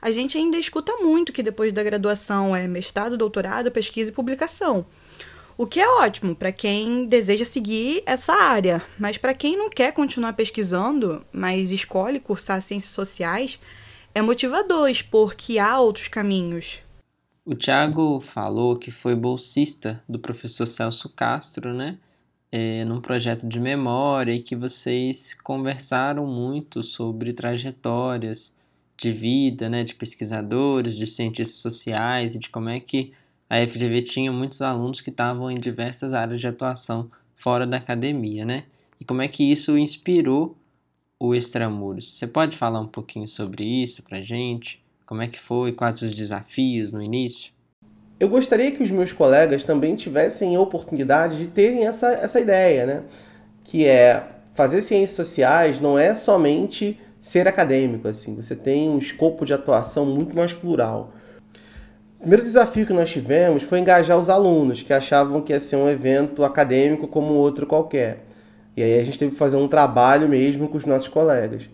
a 0.00 0.10
gente 0.10 0.36
ainda 0.36 0.58
escuta 0.58 0.92
muito 0.98 1.32
que 1.32 1.42
depois 1.42 1.72
da 1.72 1.82
graduação 1.82 2.54
é 2.54 2.68
mestrado, 2.68 3.16
doutorado, 3.16 3.70
pesquisa 3.70 4.10
e 4.10 4.14
publicação. 4.14 4.84
O 5.56 5.66
que 5.66 5.78
é 5.78 5.88
ótimo 5.88 6.34
para 6.34 6.50
quem 6.50 7.06
deseja 7.06 7.44
seguir 7.44 8.02
essa 8.04 8.32
área, 8.32 8.82
mas 8.98 9.16
para 9.16 9.32
quem 9.32 9.56
não 9.56 9.70
quer 9.70 9.92
continuar 9.92 10.32
pesquisando, 10.32 11.24
mas 11.32 11.70
escolhe 11.70 12.18
cursar 12.18 12.60
ciências 12.60 12.92
sociais, 12.92 13.60
é 14.12 14.20
motivador 14.20 14.88
expor 14.88 15.36
que 15.36 15.60
há 15.60 15.78
outros 15.78 16.08
caminhos. 16.08 16.80
O 17.44 17.54
Tiago 17.54 18.20
falou 18.20 18.76
que 18.76 18.90
foi 18.90 19.14
bolsista 19.14 20.02
do 20.08 20.18
professor 20.18 20.66
Celso 20.66 21.08
Castro, 21.10 21.72
né? 21.72 21.98
É, 22.50 22.84
num 22.84 23.00
projeto 23.00 23.48
de 23.48 23.60
memória 23.60 24.32
e 24.32 24.42
que 24.42 24.56
vocês 24.56 25.34
conversaram 25.34 26.26
muito 26.26 26.82
sobre 26.82 27.32
trajetórias 27.32 28.56
de 28.96 29.12
vida, 29.12 29.68
né, 29.68 29.82
de 29.82 29.94
pesquisadores, 29.94 30.96
de 30.96 31.06
cientistas 31.06 31.60
sociais 31.60 32.34
e 32.34 32.38
de 32.38 32.48
como 32.48 32.68
é 32.68 32.78
que 32.78 33.12
a 33.54 33.64
FGV 33.64 34.02
tinha 34.02 34.32
muitos 34.32 34.60
alunos 34.60 35.00
que 35.00 35.10
estavam 35.10 35.48
em 35.48 35.60
diversas 35.60 36.12
áreas 36.12 36.40
de 36.40 36.48
atuação 36.48 37.08
fora 37.36 37.64
da 37.64 37.76
academia, 37.76 38.44
né? 38.44 38.64
E 39.00 39.04
como 39.04 39.22
é 39.22 39.28
que 39.28 39.48
isso 39.48 39.78
inspirou 39.78 40.56
o 41.20 41.36
Extramuros? 41.36 42.16
Você 42.16 42.26
pode 42.26 42.56
falar 42.56 42.80
um 42.80 42.88
pouquinho 42.88 43.28
sobre 43.28 43.62
isso 43.62 44.02
pra 44.02 44.20
gente? 44.20 44.84
Como 45.06 45.22
é 45.22 45.28
que 45.28 45.38
foi? 45.38 45.70
Quais 45.70 46.02
os 46.02 46.16
desafios 46.16 46.90
no 46.90 47.00
início? 47.00 47.52
Eu 48.18 48.28
gostaria 48.28 48.72
que 48.72 48.82
os 48.82 48.90
meus 48.90 49.12
colegas 49.12 49.62
também 49.62 49.94
tivessem 49.94 50.56
a 50.56 50.60
oportunidade 50.60 51.38
de 51.38 51.46
terem 51.46 51.86
essa, 51.86 52.08
essa 52.12 52.40
ideia, 52.40 52.84
né? 52.86 53.02
Que 53.62 53.86
é 53.86 54.30
fazer 54.52 54.80
ciências 54.80 55.14
sociais 55.14 55.78
não 55.78 55.96
é 55.96 56.12
somente 56.12 56.98
ser 57.20 57.46
acadêmico, 57.46 58.08
assim. 58.08 58.34
Você 58.34 58.56
tem 58.56 58.90
um 58.90 58.98
escopo 58.98 59.46
de 59.46 59.54
atuação 59.54 60.04
muito 60.06 60.34
mais 60.34 60.52
plural 60.52 61.12
primeiro 62.24 62.42
desafio 62.42 62.86
que 62.86 62.92
nós 62.92 63.10
tivemos 63.10 63.62
foi 63.62 63.78
engajar 63.78 64.18
os 64.18 64.30
alunos 64.30 64.82
que 64.82 64.94
achavam 64.94 65.42
que 65.42 65.52
ia 65.52 65.60
ser 65.60 65.76
um 65.76 65.88
evento 65.88 66.42
acadêmico 66.42 67.06
como 67.06 67.34
outro 67.34 67.66
qualquer. 67.66 68.24
E 68.74 68.82
aí 68.82 68.98
a 68.98 69.04
gente 69.04 69.18
teve 69.18 69.32
que 69.32 69.36
fazer 69.36 69.56
um 69.56 69.68
trabalho 69.68 70.26
mesmo 70.26 70.66
com 70.68 70.78
os 70.78 70.86
nossos 70.86 71.08
colegas. 71.08 71.68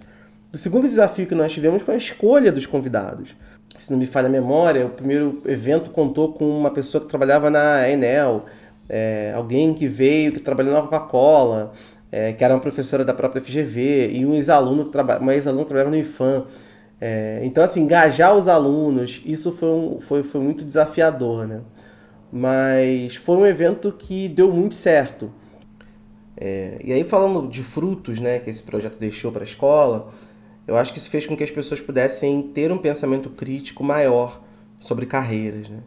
O 0.53 0.59
segundo 0.59 0.89
desafio 0.89 1.27
que 1.27 1.37
nós 1.37 1.53
tivemos 1.53 1.83
foi 1.83 1.95
a 1.95 1.99
escolha 1.99 2.51
dos 2.51 2.67
convidados. 2.67 3.37
Se 3.79 3.93
não 3.93 3.99
me 3.99 4.07
falha 4.07 4.27
a 4.27 4.31
memória, 4.31 4.87
o 4.87 4.91
primeiro 4.91 5.41
evento 5.47 5.91
contou 5.91 6.33
com 6.33 6.45
uma 6.45 6.73
pessoa 6.73 7.01
que 7.01 7.07
trabalhava 7.07 7.49
na 7.49 7.89
Enel, 7.89 8.45
é, 8.89 9.33
alguém 9.37 9.73
que 9.73 9.87
veio, 9.87 10.33
que 10.33 10.43
trabalhou 10.43 10.75
na 10.75 10.83
Coca-Cola, 10.83 11.73
é, 12.11 12.33
que 12.33 12.43
era 12.43 12.53
uma 12.53 12.61
professora 12.61 13.05
da 13.05 13.15
própria 13.15 13.41
FGV, 13.41 14.11
e 14.13 14.27
um 14.27 14.35
ex-aluno 14.35 14.85
que, 14.85 14.91
traba 14.91 15.21
ex 15.33 15.45
que 15.45 15.65
trabalhava 15.65 15.91
no 15.91 15.97
IFAM. 15.97 16.45
É, 17.01 17.41
então, 17.43 17.65
assim, 17.65 17.83
engajar 17.83 18.37
os 18.37 18.47
alunos, 18.47 19.23
isso 19.25 19.51
foi, 19.53 19.69
um, 19.69 20.01
foi, 20.01 20.23
foi 20.23 20.41
muito 20.41 20.65
desafiador, 20.65 21.47
né? 21.47 21.63
Mas 22.31 23.17
foi 23.17 23.37
um 23.37 23.47
evento 23.47 23.91
que 23.93 24.29
deu 24.29 24.53
muito 24.53 24.75
certo. 24.75 25.33
É, 26.37 26.79
e 26.85 26.93
aí, 26.93 27.03
falando 27.05 27.49
de 27.49 27.63
frutos 27.63 28.21
né, 28.21 28.39
que 28.39 28.51
esse 28.51 28.63
projeto 28.63 28.99
deixou 28.99 29.33
para 29.33 29.43
a 29.43 29.45
escola, 29.45 30.11
eu 30.67 30.77
acho 30.77 30.93
que 30.93 30.99
isso 30.99 31.11
fez 31.11 31.27
com 31.27 31.37
que 31.37 31.43
as 31.43 31.51
pessoas 31.51 31.81
pudessem 31.81 32.43
ter 32.43 32.71
um 32.71 32.79
pensamento 32.79 33.31
crítico 33.31 33.83
maior 33.83 34.41
sobre 34.79 35.05
carreiras 35.07 35.69
né? 35.69 35.81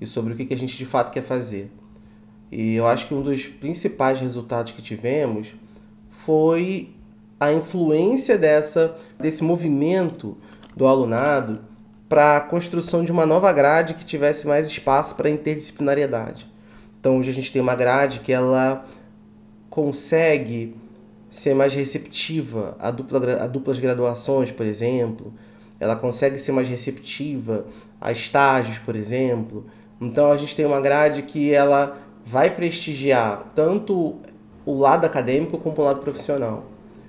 e 0.00 0.06
sobre 0.06 0.32
o 0.32 0.36
que, 0.36 0.44
que 0.44 0.54
a 0.54 0.56
gente 0.56 0.76
de 0.76 0.84
fato 0.84 1.12
quer 1.12 1.22
fazer. 1.22 1.70
E 2.50 2.74
eu 2.74 2.86
acho 2.86 3.06
que 3.06 3.14
um 3.14 3.22
dos 3.22 3.46
principais 3.46 4.20
resultados 4.20 4.72
que 4.72 4.82
tivemos 4.82 5.54
foi 6.10 6.90
a 7.38 7.52
influência 7.52 8.38
dessa, 8.38 8.96
desse 9.18 9.42
movimento 9.42 10.36
do 10.76 10.86
alunado 10.86 11.60
para 12.08 12.36
a 12.36 12.40
construção 12.40 13.04
de 13.04 13.10
uma 13.10 13.26
nova 13.26 13.52
grade 13.52 13.94
que 13.94 14.04
tivesse 14.04 14.46
mais 14.46 14.66
espaço 14.66 15.16
para 15.16 15.30
interdisciplinariedade. 15.30 16.48
Então 17.00 17.18
hoje 17.18 17.30
a 17.30 17.34
gente 17.34 17.52
tem 17.52 17.60
uma 17.60 17.74
grade 17.74 18.20
que 18.20 18.32
ela 18.32 18.84
consegue 19.68 20.76
ser 21.28 21.54
mais 21.54 21.74
receptiva 21.74 22.76
a, 22.78 22.90
dupla, 22.90 23.42
a 23.42 23.46
duplas 23.46 23.80
graduações, 23.80 24.50
por 24.50 24.64
exemplo. 24.64 25.32
Ela 25.80 25.96
consegue 25.96 26.38
ser 26.38 26.52
mais 26.52 26.68
receptiva 26.68 27.66
a 28.00 28.12
estágios, 28.12 28.78
por 28.78 28.94
exemplo. 28.94 29.66
Então 30.00 30.30
a 30.30 30.36
gente 30.36 30.54
tem 30.54 30.64
uma 30.64 30.80
grade 30.80 31.22
que 31.22 31.52
ela 31.52 31.98
vai 32.24 32.50
prestigiar 32.54 33.48
tanto 33.54 34.16
o 34.64 34.78
lado 34.78 35.04
acadêmico 35.04 35.58
como 35.58 35.76
o 35.78 35.84
lado 35.84 36.00
profissional. 36.00 36.64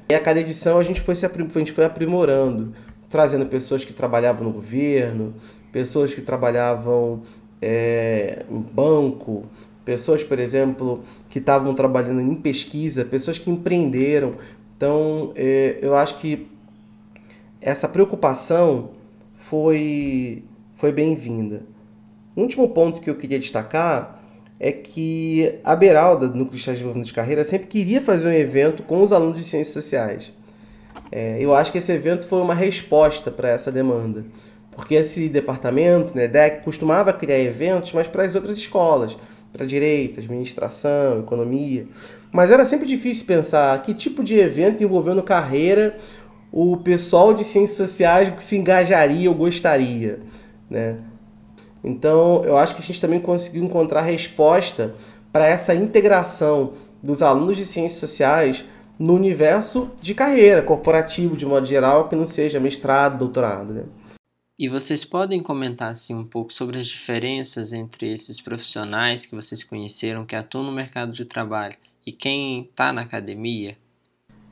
E 0.09 0.13
a 0.13 0.19
cada 0.19 0.39
edição 0.39 0.77
a 0.77 0.83
gente 0.83 1.01
foi, 1.01 1.15
se, 1.15 1.25
a 1.25 1.29
gente 1.29 1.71
foi 1.71 1.85
aprimorando 1.85 2.73
trazendo 3.09 3.45
pessoas 3.45 3.83
que 3.83 3.93
trabalhavam 3.93 4.45
no 4.45 4.51
governo, 4.51 5.33
pessoas 5.71 6.13
que 6.13 6.21
trabalhavam 6.21 7.21
é, 7.61 8.45
em 8.49 8.59
banco, 8.59 9.45
pessoas, 9.83 10.23
por 10.23 10.39
exemplo, 10.39 11.03
que 11.29 11.39
estavam 11.39 11.73
trabalhando 11.73 12.21
em 12.21 12.35
pesquisa, 12.35 13.05
pessoas 13.05 13.37
que 13.37 13.49
empreenderam. 13.49 14.35
Então, 14.75 15.31
é, 15.35 15.77
eu 15.81 15.95
acho 15.95 16.17
que 16.17 16.47
essa 17.61 17.87
preocupação 17.87 18.91
foi, 19.35 20.43
foi 20.75 20.91
bem-vinda. 20.91 21.63
O 22.35 22.41
último 22.41 22.69
ponto 22.69 22.99
que 22.99 23.09
eu 23.09 23.15
queria 23.15 23.39
destacar 23.39 24.21
é 24.59 24.71
que 24.71 25.59
a 25.63 25.75
Beralda, 25.75 26.27
do 26.27 26.37
Núcleo 26.37 26.57
de 26.57 26.65
Desenvolvimento 26.65 27.07
de 27.07 27.13
Carreira, 27.13 27.43
sempre 27.45 27.67
queria 27.67 28.01
fazer 28.01 28.27
um 28.27 28.31
evento 28.31 28.83
com 28.83 29.01
os 29.01 29.11
alunos 29.11 29.37
de 29.37 29.43
Ciências 29.43 29.73
Sociais. 29.73 30.31
É, 31.11 31.37
eu 31.39 31.53
acho 31.53 31.71
que 31.71 31.77
esse 31.77 31.91
evento 31.91 32.25
foi 32.27 32.41
uma 32.41 32.53
resposta 32.53 33.29
para 33.31 33.49
essa 33.49 33.71
demanda, 33.71 34.25
porque 34.71 34.95
esse 34.95 35.29
departamento, 35.29 36.15
né, 36.15 36.27
DEC, 36.27 36.63
costumava 36.63 37.13
criar 37.13 37.39
eventos, 37.39 37.93
mas 37.93 38.07
para 38.07 38.23
as 38.23 38.35
outras 38.35 38.57
escolas, 38.57 39.15
para 39.53 39.65
direito, 39.65 40.19
administração, 40.19 41.19
economia. 41.19 41.87
Mas 42.31 42.51
era 42.51 42.65
sempre 42.65 42.85
difícil 42.85 43.25
pensar 43.25 43.81
que 43.81 43.93
tipo 43.93 44.23
de 44.23 44.37
evento 44.37 44.83
envolvendo 44.83 45.23
carreira 45.23 45.95
o 46.51 46.77
pessoal 46.77 47.33
de 47.33 47.43
ciências 47.43 47.77
sociais 47.77 48.31
se 48.39 48.57
engajaria 48.57 49.29
ou 49.29 49.35
gostaria, 49.35 50.19
né? 50.69 50.97
Então, 51.83 52.41
eu 52.43 52.57
acho 52.57 52.73
que 52.75 52.81
a 52.81 52.85
gente 52.85 52.99
também 52.99 53.19
conseguiu 53.19 53.63
encontrar 53.63 54.01
resposta 54.01 54.95
para 55.31 55.45
essa 55.45 55.75
integração 55.75 56.73
dos 57.03 57.21
alunos 57.21 57.57
de 57.57 57.65
ciências 57.65 57.99
sociais 57.99 58.65
no 58.97 59.13
universo 59.13 59.91
de 60.01 60.13
carreira 60.13 60.61
corporativo, 60.61 61.35
de 61.35 61.45
modo 61.45 61.65
geral, 61.65 62.07
que 62.07 62.15
não 62.15 62.25
seja 62.25 62.59
mestrado, 62.59 63.19
doutorado. 63.19 63.73
Né? 63.73 63.83
E 64.57 64.69
vocês 64.69 65.03
podem 65.03 65.43
comentar 65.43 65.91
assim, 65.91 66.15
um 66.15 66.23
pouco 66.23 66.53
sobre 66.53 66.77
as 66.77 66.87
diferenças 66.87 67.73
entre 67.73 68.13
esses 68.13 68.39
profissionais 68.39 69.25
que 69.25 69.35
vocês 69.35 69.63
conheceram 69.63 70.25
que 70.25 70.35
atuam 70.35 70.63
no 70.63 70.71
mercado 70.71 71.11
de 71.11 71.25
trabalho 71.25 71.75
e 72.05 72.11
quem 72.11 72.61
está 72.61 72.93
na 72.93 73.01
academia? 73.01 73.75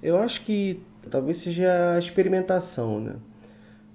Eu 0.01 0.17
acho 0.17 0.41
que 0.41 0.81
talvez 1.09 1.37
seja 1.37 1.93
a 1.95 1.99
experimentação, 1.99 2.99
né? 2.99 3.15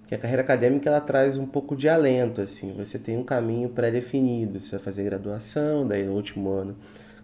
Que 0.07 0.14
a 0.14 0.19
carreira 0.19 0.40
acadêmica 0.40 0.88
ela 0.88 1.02
traz 1.02 1.37
um 1.37 1.45
pouco 1.45 1.76
de 1.76 1.87
alento, 1.87 2.40
assim. 2.40 2.73
Você 2.73 2.99
tem 2.99 3.19
um 3.19 3.25
caminho 3.25 3.69
pré-definido. 3.69 4.59
Você 4.59 4.71
vai 4.71 4.81
fazer 4.81 5.05
graduação, 5.05 5.87
daí 5.87 6.05
no 6.05 6.14
último 6.14 6.49
ano 6.50 6.75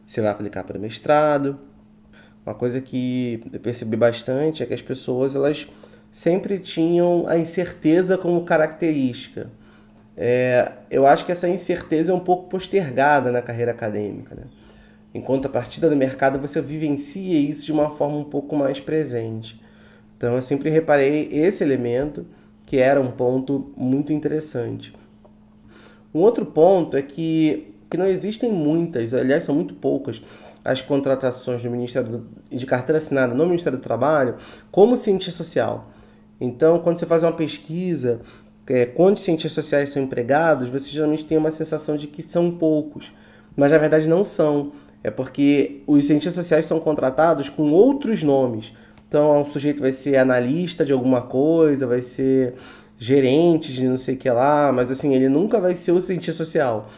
você 0.07 0.21
vai 0.21 0.31
aplicar 0.31 0.65
para 0.65 0.79
mestrado, 0.79 1.59
uma 2.45 2.55
coisa 2.55 2.81
que 2.81 3.43
eu 3.53 3.61
percebi 3.61 3.97
bastante 3.97 4.63
é 4.63 4.67
que 4.67 4.75
as 4.75 4.83
pessoas 4.83 5.35
elas 5.35 5.67
sempre 6.11 6.59
tinham 6.59 7.25
a 7.27 7.39
incerteza 7.39 8.17
como 8.19 8.45
característica. 8.45 9.51
é, 10.17 10.71
eu 10.91 11.07
acho 11.07 11.25
que 11.25 11.33
essa 11.33 11.49
incerteza 11.49 12.13
é 12.13 12.15
um 12.15 12.21
pouco 12.21 12.49
postergada 12.49 13.33
na 13.33 13.43
carreira 13.43 13.73
acadêmica. 13.73 14.35
Né? 14.35 14.45
Enquanto 15.13 15.47
a 15.47 15.49
partir 15.49 15.81
do 15.81 15.97
mercado 15.97 16.39
você 16.39 16.61
vivencia 16.61 17.39
isso 17.39 17.65
de 17.65 17.73
uma 17.73 17.91
forma 17.91 18.17
um 18.17 18.25
pouco 18.25 18.55
mais 18.57 18.79
presente. 18.79 19.61
Então 20.17 20.35
eu 20.35 20.43
sempre 20.43 20.71
reparei 20.71 21.29
esse 21.33 21.65
elemento 21.65 22.27
que 22.67 22.79
era 22.79 23.01
um 23.01 23.11
ponto 23.11 23.73
muito 23.77 24.13
interessante. 24.13 24.95
Um 26.15 26.21
outro 26.21 26.47
ponto 26.47 26.97
é 26.97 27.03
que, 27.03 27.75
que 27.91 27.97
não 27.97 28.07
existem 28.07 28.51
muitas, 28.51 29.13
aliás, 29.13 29.45
são 29.45 29.55
muito 29.55 29.75
poucas, 29.75 30.23
as 30.65 30.81
contratações 30.81 31.63
do 31.63 31.71
Ministério 31.71 32.27
de 32.51 32.65
carteira 32.65 32.97
assinada 32.97 33.35
no 33.35 33.45
Ministério 33.45 33.79
do 33.79 33.83
Trabalho 33.83 34.37
como 34.71 34.97
cientista 34.97 35.45
social. 35.45 35.91
Então, 36.41 36.79
quando 36.79 36.99
você 36.99 37.07
faz 37.07 37.23
uma 37.23 37.33
pesquisa, 37.33 38.21
é, 38.67 38.87
quantos 38.87 39.23
cientistas 39.23 39.53
sociais 39.53 39.91
são 39.91 40.03
empregados, 40.03 40.71
você 40.71 40.91
geralmente 40.91 41.25
tem 41.25 41.37
uma 41.37 41.51
sensação 41.51 41.97
de 41.97 42.07
que 42.07 42.23
são 42.23 42.51
poucos, 42.51 43.13
mas 43.55 43.71
na 43.71 43.79
verdade 43.79 44.09
não 44.09 44.25
são. 44.25 44.73
É 45.03 45.11
porque 45.11 45.83
os 45.87 46.07
cientistas 46.07 46.35
sociais 46.35 46.65
são 46.65 46.81
contratados 46.81 47.51
com 47.51 47.71
outros 47.71 48.23
nomes. 48.23 48.73
Então, 49.07 49.43
o 49.43 49.45
sujeito 49.45 49.83
vai 49.83 49.93
ser 49.93 50.17
analista 50.17 50.83
de 50.83 50.93
alguma 50.93 51.21
coisa, 51.21 51.87
vai 51.87 52.01
ser 52.01 52.55
gerente 52.99 53.71
de 53.73 53.87
não 53.87 53.99
sei 53.99 54.15
o 54.15 54.19
que 54.19 54.31
lá, 54.31 54.73
mas 54.73 54.91
assim, 54.91 55.15
ele 55.15 55.29
nunca 55.29 55.61
vai 55.61 55.75
ser 55.75 55.93
o 55.93 56.01
cientista 56.01 56.33
social. 56.33 56.89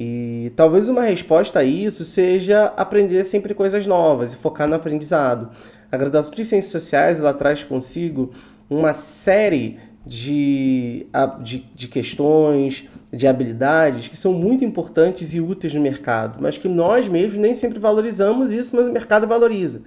E 0.00 0.52
talvez 0.54 0.88
uma 0.88 1.02
resposta 1.02 1.58
a 1.58 1.64
isso 1.64 2.04
seja 2.04 2.66
aprender 2.76 3.24
sempre 3.24 3.52
coisas 3.52 3.84
novas 3.84 4.32
e 4.32 4.36
focar 4.36 4.68
no 4.68 4.76
aprendizado. 4.76 5.50
A 5.90 5.96
graduação 5.96 6.32
de 6.32 6.44
Ciências 6.44 6.70
Sociais 6.70 7.18
ela 7.18 7.34
traz 7.34 7.64
consigo 7.64 8.30
uma 8.70 8.94
série 8.94 9.76
de, 10.06 11.04
de, 11.42 11.66
de 11.74 11.88
questões, 11.88 12.88
de 13.12 13.26
habilidades 13.26 14.06
que 14.06 14.16
são 14.16 14.32
muito 14.32 14.64
importantes 14.64 15.34
e 15.34 15.40
úteis 15.40 15.74
no 15.74 15.80
mercado, 15.80 16.38
mas 16.40 16.56
que 16.56 16.68
nós 16.68 17.08
mesmos 17.08 17.38
nem 17.38 17.52
sempre 17.52 17.80
valorizamos 17.80 18.52
isso, 18.52 18.76
mas 18.76 18.86
o 18.86 18.92
mercado 18.92 19.26
valoriza. 19.26 19.82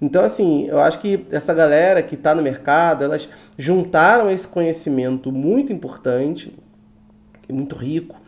Então, 0.00 0.24
assim, 0.24 0.66
eu 0.66 0.80
acho 0.80 0.98
que 0.98 1.24
essa 1.30 1.54
galera 1.54 2.02
que 2.02 2.16
está 2.16 2.34
no 2.34 2.42
mercado, 2.42 3.04
elas 3.04 3.28
juntaram 3.56 4.28
esse 4.28 4.48
conhecimento 4.48 5.30
muito 5.30 5.72
importante, 5.72 6.52
muito 7.48 7.76
rico, 7.76 8.20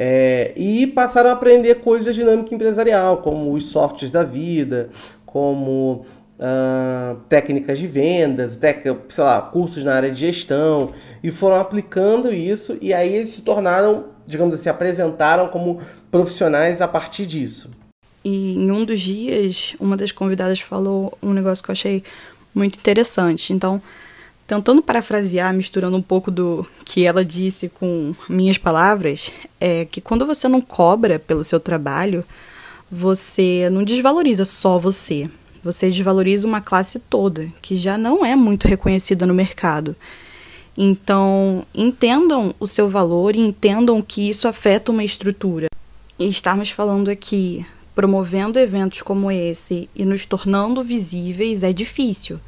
é, 0.00 0.52
e 0.54 0.86
passaram 0.86 1.28
a 1.28 1.32
aprender 1.32 1.74
coisas 1.80 2.06
da 2.06 2.12
dinâmica 2.12 2.54
empresarial, 2.54 3.16
como 3.16 3.52
os 3.52 3.68
softwares 3.68 4.12
da 4.12 4.22
vida, 4.22 4.90
como 5.26 6.06
uh, 6.38 7.16
técnicas 7.28 7.80
de 7.80 7.88
vendas, 7.88 8.54
tec, 8.54 8.84
sei 9.08 9.24
lá, 9.24 9.42
cursos 9.42 9.82
na 9.82 9.92
área 9.92 10.08
de 10.08 10.20
gestão, 10.20 10.92
e 11.20 11.32
foram 11.32 11.56
aplicando 11.56 12.32
isso, 12.32 12.78
e 12.80 12.94
aí 12.94 13.12
eles 13.12 13.30
se 13.30 13.42
tornaram, 13.42 14.04
digamos 14.24 14.54
assim, 14.54 14.68
apresentaram 14.68 15.48
como 15.48 15.80
profissionais 16.12 16.80
a 16.80 16.86
partir 16.86 17.26
disso. 17.26 17.68
E 18.24 18.54
em 18.54 18.70
um 18.70 18.84
dos 18.84 19.00
dias, 19.00 19.74
uma 19.80 19.96
das 19.96 20.12
convidadas 20.12 20.60
falou 20.60 21.18
um 21.20 21.32
negócio 21.32 21.64
que 21.64 21.70
eu 21.70 21.74
achei 21.74 22.04
muito 22.54 22.78
interessante. 22.78 23.52
Então, 23.52 23.82
tentando 24.48 24.82
parafrasear, 24.82 25.52
misturando 25.52 25.94
um 25.94 26.02
pouco 26.02 26.30
do 26.30 26.66
que 26.82 27.04
ela 27.04 27.22
disse 27.22 27.68
com 27.68 28.14
minhas 28.26 28.56
palavras, 28.56 29.30
é 29.60 29.84
que 29.84 30.00
quando 30.00 30.24
você 30.24 30.48
não 30.48 30.62
cobra 30.62 31.18
pelo 31.18 31.44
seu 31.44 31.60
trabalho, 31.60 32.24
você 32.90 33.68
não 33.70 33.84
desvaloriza 33.84 34.46
só 34.46 34.78
você. 34.78 35.28
Você 35.62 35.90
desvaloriza 35.90 36.46
uma 36.46 36.62
classe 36.62 36.98
toda, 36.98 37.52
que 37.60 37.76
já 37.76 37.98
não 37.98 38.24
é 38.24 38.34
muito 38.34 38.66
reconhecida 38.66 39.26
no 39.26 39.34
mercado. 39.34 39.94
Então, 40.74 41.66
entendam 41.74 42.54
o 42.58 42.66
seu 42.66 42.88
valor 42.88 43.36
e 43.36 43.40
entendam 43.40 44.00
que 44.00 44.30
isso 44.30 44.48
afeta 44.48 44.90
uma 44.90 45.04
estrutura. 45.04 45.66
E 46.18 46.26
estarmos 46.26 46.70
falando 46.70 47.10
aqui 47.10 47.66
promovendo 47.94 48.58
eventos 48.58 49.02
como 49.02 49.30
esse 49.30 49.90
e 49.94 50.06
nos 50.06 50.24
tornando 50.24 50.82
visíveis 50.82 51.62
é 51.62 51.72
difícil. 51.72 52.40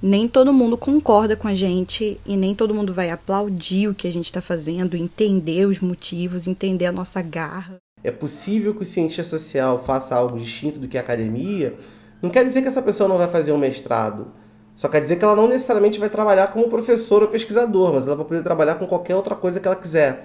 Nem 0.00 0.28
todo 0.28 0.52
mundo 0.52 0.78
concorda 0.78 1.34
com 1.34 1.48
a 1.48 1.54
gente 1.54 2.20
e 2.24 2.36
nem 2.36 2.54
todo 2.54 2.72
mundo 2.72 2.94
vai 2.94 3.10
aplaudir 3.10 3.88
o 3.88 3.94
que 3.94 4.06
a 4.06 4.12
gente 4.12 4.26
está 4.26 4.40
fazendo, 4.40 4.96
entender 4.96 5.66
os 5.66 5.80
motivos, 5.80 6.46
entender 6.46 6.86
a 6.86 6.92
nossa 6.92 7.20
garra. 7.20 7.78
É 8.04 8.12
possível 8.12 8.72
que 8.76 8.82
o 8.82 8.86
cientista 8.86 9.24
social 9.24 9.82
faça 9.82 10.14
algo 10.14 10.38
distinto 10.38 10.78
do 10.78 10.86
que 10.86 10.96
a 10.96 11.00
academia. 11.00 11.76
Não 12.22 12.30
quer 12.30 12.44
dizer 12.44 12.62
que 12.62 12.68
essa 12.68 12.80
pessoa 12.80 13.08
não 13.08 13.18
vai 13.18 13.26
fazer 13.26 13.50
um 13.50 13.58
mestrado. 13.58 14.30
Só 14.76 14.88
quer 14.88 15.00
dizer 15.00 15.16
que 15.16 15.24
ela 15.24 15.34
não 15.34 15.48
necessariamente 15.48 15.98
vai 15.98 16.08
trabalhar 16.08 16.52
como 16.52 16.68
professor 16.68 17.24
ou 17.24 17.28
pesquisador, 17.28 17.92
mas 17.92 18.06
ela 18.06 18.14
vai 18.14 18.24
poder 18.24 18.44
trabalhar 18.44 18.76
com 18.76 18.86
qualquer 18.86 19.16
outra 19.16 19.34
coisa 19.34 19.58
que 19.58 19.66
ela 19.66 19.74
quiser. 19.74 20.24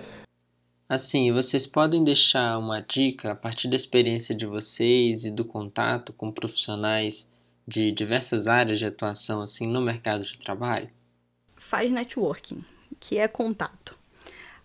Assim, 0.88 1.34
vocês 1.34 1.66
podem 1.66 2.04
deixar 2.04 2.60
uma 2.60 2.80
dica 2.80 3.32
a 3.32 3.36
partir 3.36 3.68
da 3.68 3.76
experiência 3.76 4.36
de 4.36 4.46
vocês 4.46 5.26
e 5.26 5.32
do 5.32 5.44
contato 5.44 6.14
com 6.14 6.32
profissionais 6.32 7.33
de 7.67 7.91
diversas 7.91 8.47
áreas 8.47 8.80
de 8.80 8.86
atuação 8.86 9.41
assim 9.41 9.67
no 9.67 9.82
mercado 9.82 10.23
de 10.23 10.38
trabalho? 10.39 10.89
Faz 11.56 11.91
networking, 11.91 12.63
que 12.99 13.17
é 13.17 13.28
contato. 13.28 13.97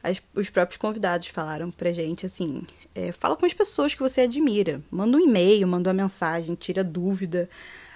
As, 0.02 0.22
os 0.34 0.48
próprios 0.48 0.78
convidados 0.78 1.28
falaram 1.28 1.70
pra 1.70 1.92
gente 1.92 2.26
assim: 2.26 2.66
é, 2.94 3.12
fala 3.12 3.36
com 3.36 3.46
as 3.46 3.54
pessoas 3.54 3.94
que 3.94 4.00
você 4.00 4.22
admira, 4.22 4.82
manda 4.90 5.16
um 5.16 5.20
e-mail, 5.20 5.66
manda 5.66 5.90
uma 5.90 6.02
mensagem, 6.02 6.54
tira 6.54 6.84
dúvida. 6.84 7.48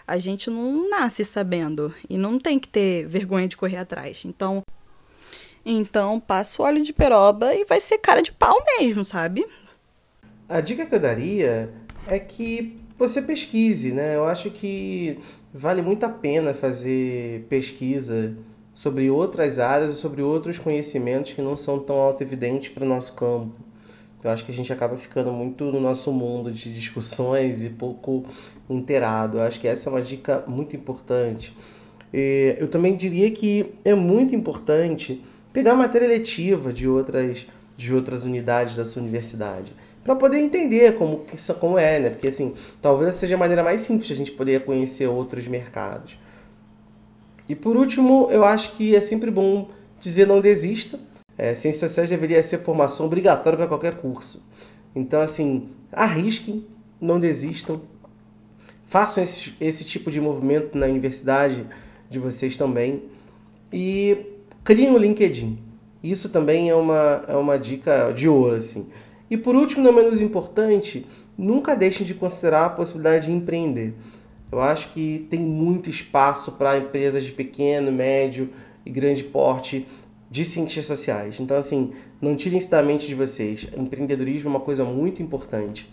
A 0.07 0.19
gente 0.19 0.51
não 0.51 0.91
nasce 0.91 1.25
sabendo 1.25 1.95
e 2.09 2.19
não 2.19 2.39
tem 2.39 2.59
que 2.59 2.69
ter 2.69 3.07
vergonha 3.07 3.47
de 3.47 3.57
correr 3.57 3.77
atrás. 3.77 4.25
Então, 4.25 4.63
então, 5.65 6.19
passa 6.19 6.61
o 6.61 6.65
óleo 6.65 6.83
de 6.83 6.93
peroba 6.93 7.55
e 7.55 7.65
vai 7.65 7.81
ser 7.81 7.99
cara 7.99 8.21
de 8.21 8.33
pau 8.33 8.57
mesmo, 8.79 9.05
sabe? 9.05 9.47
A 10.49 10.61
dica 10.61 10.85
que 10.85 10.95
eu 10.95 11.01
daria 11.01 11.73
é 12.07 12.19
que 12.19 12.82
você 13.09 13.21
pesquise, 13.21 13.93
né? 13.93 14.17
Eu 14.17 14.25
acho 14.25 14.51
que 14.51 15.19
vale 15.53 15.83
muito 15.83 16.05
a 16.05 16.09
pena 16.09 16.55
fazer 16.55 17.47
pesquisa 17.49 18.37
sobre 18.73 19.11
outras 19.11 19.59
áreas 19.59 19.93
e 19.93 19.97
sobre 19.97 20.23
outros 20.23 20.59
conhecimentos 20.59 21.33
que 21.33 21.43
não 21.43 21.57
são 21.57 21.79
tão 21.79 21.97
auto-evidentes 21.97 22.71
para 22.71 22.85
o 22.85 22.89
nosso 22.89 23.13
campo. 23.15 23.55
Eu 24.23 24.31
acho 24.31 24.45
que 24.45 24.53
a 24.53 24.55
gente 24.55 24.73
acaba 24.73 24.97
ficando 24.97 25.33
muito 25.33 25.65
no 25.65 25.81
nosso 25.81 26.13
mundo 26.13 26.53
de 26.53 26.73
discussões 26.73 27.65
e 27.65 27.69
pouco 27.69 28.25
inteirado. 28.71 29.39
Eu 29.39 29.43
acho 29.43 29.61
que 29.61 29.67
essa 29.67 29.91
é 29.91 29.93
uma 29.93 30.01
dica 30.01 30.45
muito 30.47 30.77
importante. 30.77 31.55
Eu 32.13 32.69
também 32.69 32.97
diria 32.97 33.31
que 33.31 33.75
é 33.85 33.95
muito 33.95 34.35
importante 34.35 35.25
pegar 35.53 35.75
matéria 35.75 36.07
letiva 36.07 36.73
de 36.73 36.87
outras, 36.87 37.49
de 37.77 37.93
outras 37.93 38.25
unidades 38.25 38.77
da 38.77 38.85
sua 38.85 39.03
universidade 39.03 39.75
para 40.05 40.17
poder 40.17 40.39
entender 40.39 40.97
como 40.97 41.25
isso 41.33 41.55
como 41.55 41.79
é, 41.79 41.99
né? 41.99 42.11
Porque 42.11 42.29
assim, 42.29 42.55
talvez 42.81 43.15
seja 43.15 43.35
a 43.35 43.39
maneira 43.39 43.63
mais 43.63 43.81
simples 43.83 44.09
de 44.09 44.13
a 44.13 44.17
gente 44.17 44.33
poder 44.33 44.65
conhecer 44.65 45.07
outros 45.07 45.47
mercados. 45.47 46.19
E 47.49 47.55
por 47.55 47.77
último, 47.77 48.29
eu 48.31 48.45
acho 48.45 48.73
que 48.73 48.97
é 48.97 49.01
sempre 49.01 49.31
bom 49.31 49.69
dizer 50.01 50.27
não 50.27 50.41
desista. 50.41 50.99
É, 51.37 51.55
Ciências 51.55 51.91
Sociais 51.91 52.11
deveria 52.11 52.43
ser 52.43 52.59
formação 52.59 53.07
obrigatória 53.07 53.57
para 53.57 53.67
qualquer 53.67 53.97
curso. 53.97 54.47
Então, 54.95 55.21
assim, 55.21 55.71
arrisquem, 55.91 56.67
não 57.01 57.19
desistam, 57.19 57.81
façam 58.87 59.23
esse, 59.23 59.55
esse 59.61 59.85
tipo 59.85 60.11
de 60.11 60.21
movimento 60.21 60.77
na 60.77 60.87
universidade 60.87 61.67
de 62.11 62.19
vocês 62.19 62.57
também. 62.57 63.05
E 63.73 64.27
criem 64.63 64.95
o 64.95 64.99
LinkedIn. 64.99 65.59
Isso 66.03 66.29
também 66.29 66.69
é 66.69 66.75
uma, 66.75 67.25
é 67.27 67.37
uma 67.37 67.59
dica 67.59 68.13
de 68.13 68.29
ouro, 68.29 68.57
assim. 68.57 68.89
E 69.33 69.37
por 69.39 69.57
último, 69.57 69.83
não 69.83 69.95
menos 69.95 70.21
importante, 70.21 71.07
nunca 71.39 71.75
deixem 71.75 72.07
de 72.07 72.13
considerar 72.13 72.67
a 72.67 72.69
possibilidade 72.69 73.25
de 73.25 73.33
empreender. 73.33 73.95
Eu 74.53 74.61
acho 74.61 74.93
que 74.93 75.27
tem 75.31 75.41
muito 75.41 75.89
espaço 75.89 76.53
para 76.53 76.77
empresas 76.77 77.25
de 77.25 77.33
pequeno, 77.33 77.91
médio 77.91 78.51
e 78.85 78.91
grande 78.91 79.25
porte 79.25 79.89
de 80.31 80.45
ciências 80.45 80.85
sociais. 80.85 81.41
Então, 81.41 81.57
assim, 81.57 81.95
não 82.21 82.37
tirem 82.37 82.59
isso 82.59 82.69
da 82.69 82.83
mente 82.83 83.07
de 83.07 83.15
vocês. 83.15 83.67
Empreendedorismo 83.75 84.49
é 84.49 84.51
uma 84.51 84.61
coisa 84.61 84.85
muito 84.85 85.23
importante. 85.23 85.91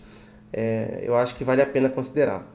É, 0.52 1.02
eu 1.02 1.16
acho 1.16 1.34
que 1.34 1.42
vale 1.42 1.62
a 1.62 1.66
pena 1.66 1.88
considerar. 1.88 2.46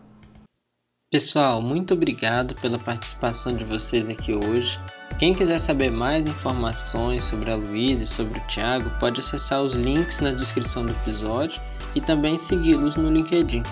Pessoal, 1.15 1.61
muito 1.61 1.93
obrigado 1.93 2.55
pela 2.55 2.77
participação 2.77 3.55
de 3.55 3.63
vocês 3.63 4.09
aqui 4.09 4.33
hoje. 4.33 4.77
Quem 5.17 5.33
quiser 5.33 5.59
saber 5.59 5.89
mais 5.89 6.27
informações 6.27 7.23
sobre 7.23 7.49
a 7.49 7.55
Luísa 7.55 8.03
e 8.03 8.05
sobre 8.05 8.37
o 8.37 8.47
Thiago, 8.47 8.89
pode 8.99 9.21
acessar 9.21 9.61
os 9.61 9.75
links 9.75 10.19
na 10.19 10.31
descrição 10.31 10.85
do 10.85 10.91
episódio 10.91 11.61
e 11.95 12.01
também 12.01 12.37
segui-los 12.37 12.97
no 12.97 13.09
LinkedIn. 13.09 13.63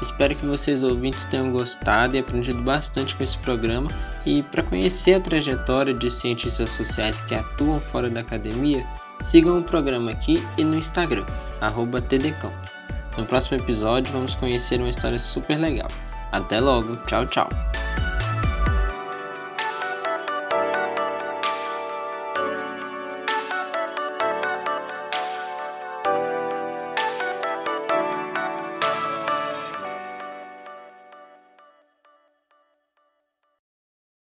Espero 0.00 0.36
que 0.36 0.46
vocês 0.46 0.84
ouvintes 0.84 1.24
tenham 1.24 1.50
gostado 1.50 2.16
e 2.16 2.20
aprendido 2.20 2.62
bastante 2.62 3.16
com 3.16 3.24
esse 3.24 3.38
programa. 3.38 3.90
E 4.24 4.44
para 4.44 4.62
conhecer 4.62 5.14
a 5.14 5.20
trajetória 5.20 5.92
de 5.92 6.08
cientistas 6.08 6.70
sociais 6.70 7.20
que 7.20 7.34
atuam 7.34 7.80
fora 7.80 8.08
da 8.08 8.20
academia, 8.20 8.86
sigam 9.20 9.58
o 9.58 9.64
programa 9.64 10.12
aqui 10.12 10.46
e 10.56 10.62
no 10.62 10.76
Instagram, 10.76 11.26
@tdcamp. 12.08 12.54
No 13.16 13.26
próximo 13.26 13.58
episódio 13.58 14.12
vamos 14.12 14.36
conhecer 14.36 14.78
uma 14.78 14.90
história 14.90 15.18
super 15.18 15.58
legal. 15.58 15.88
Até 16.32 16.60
logo, 16.60 16.96
tchau, 17.06 17.26
tchau. 17.26 17.48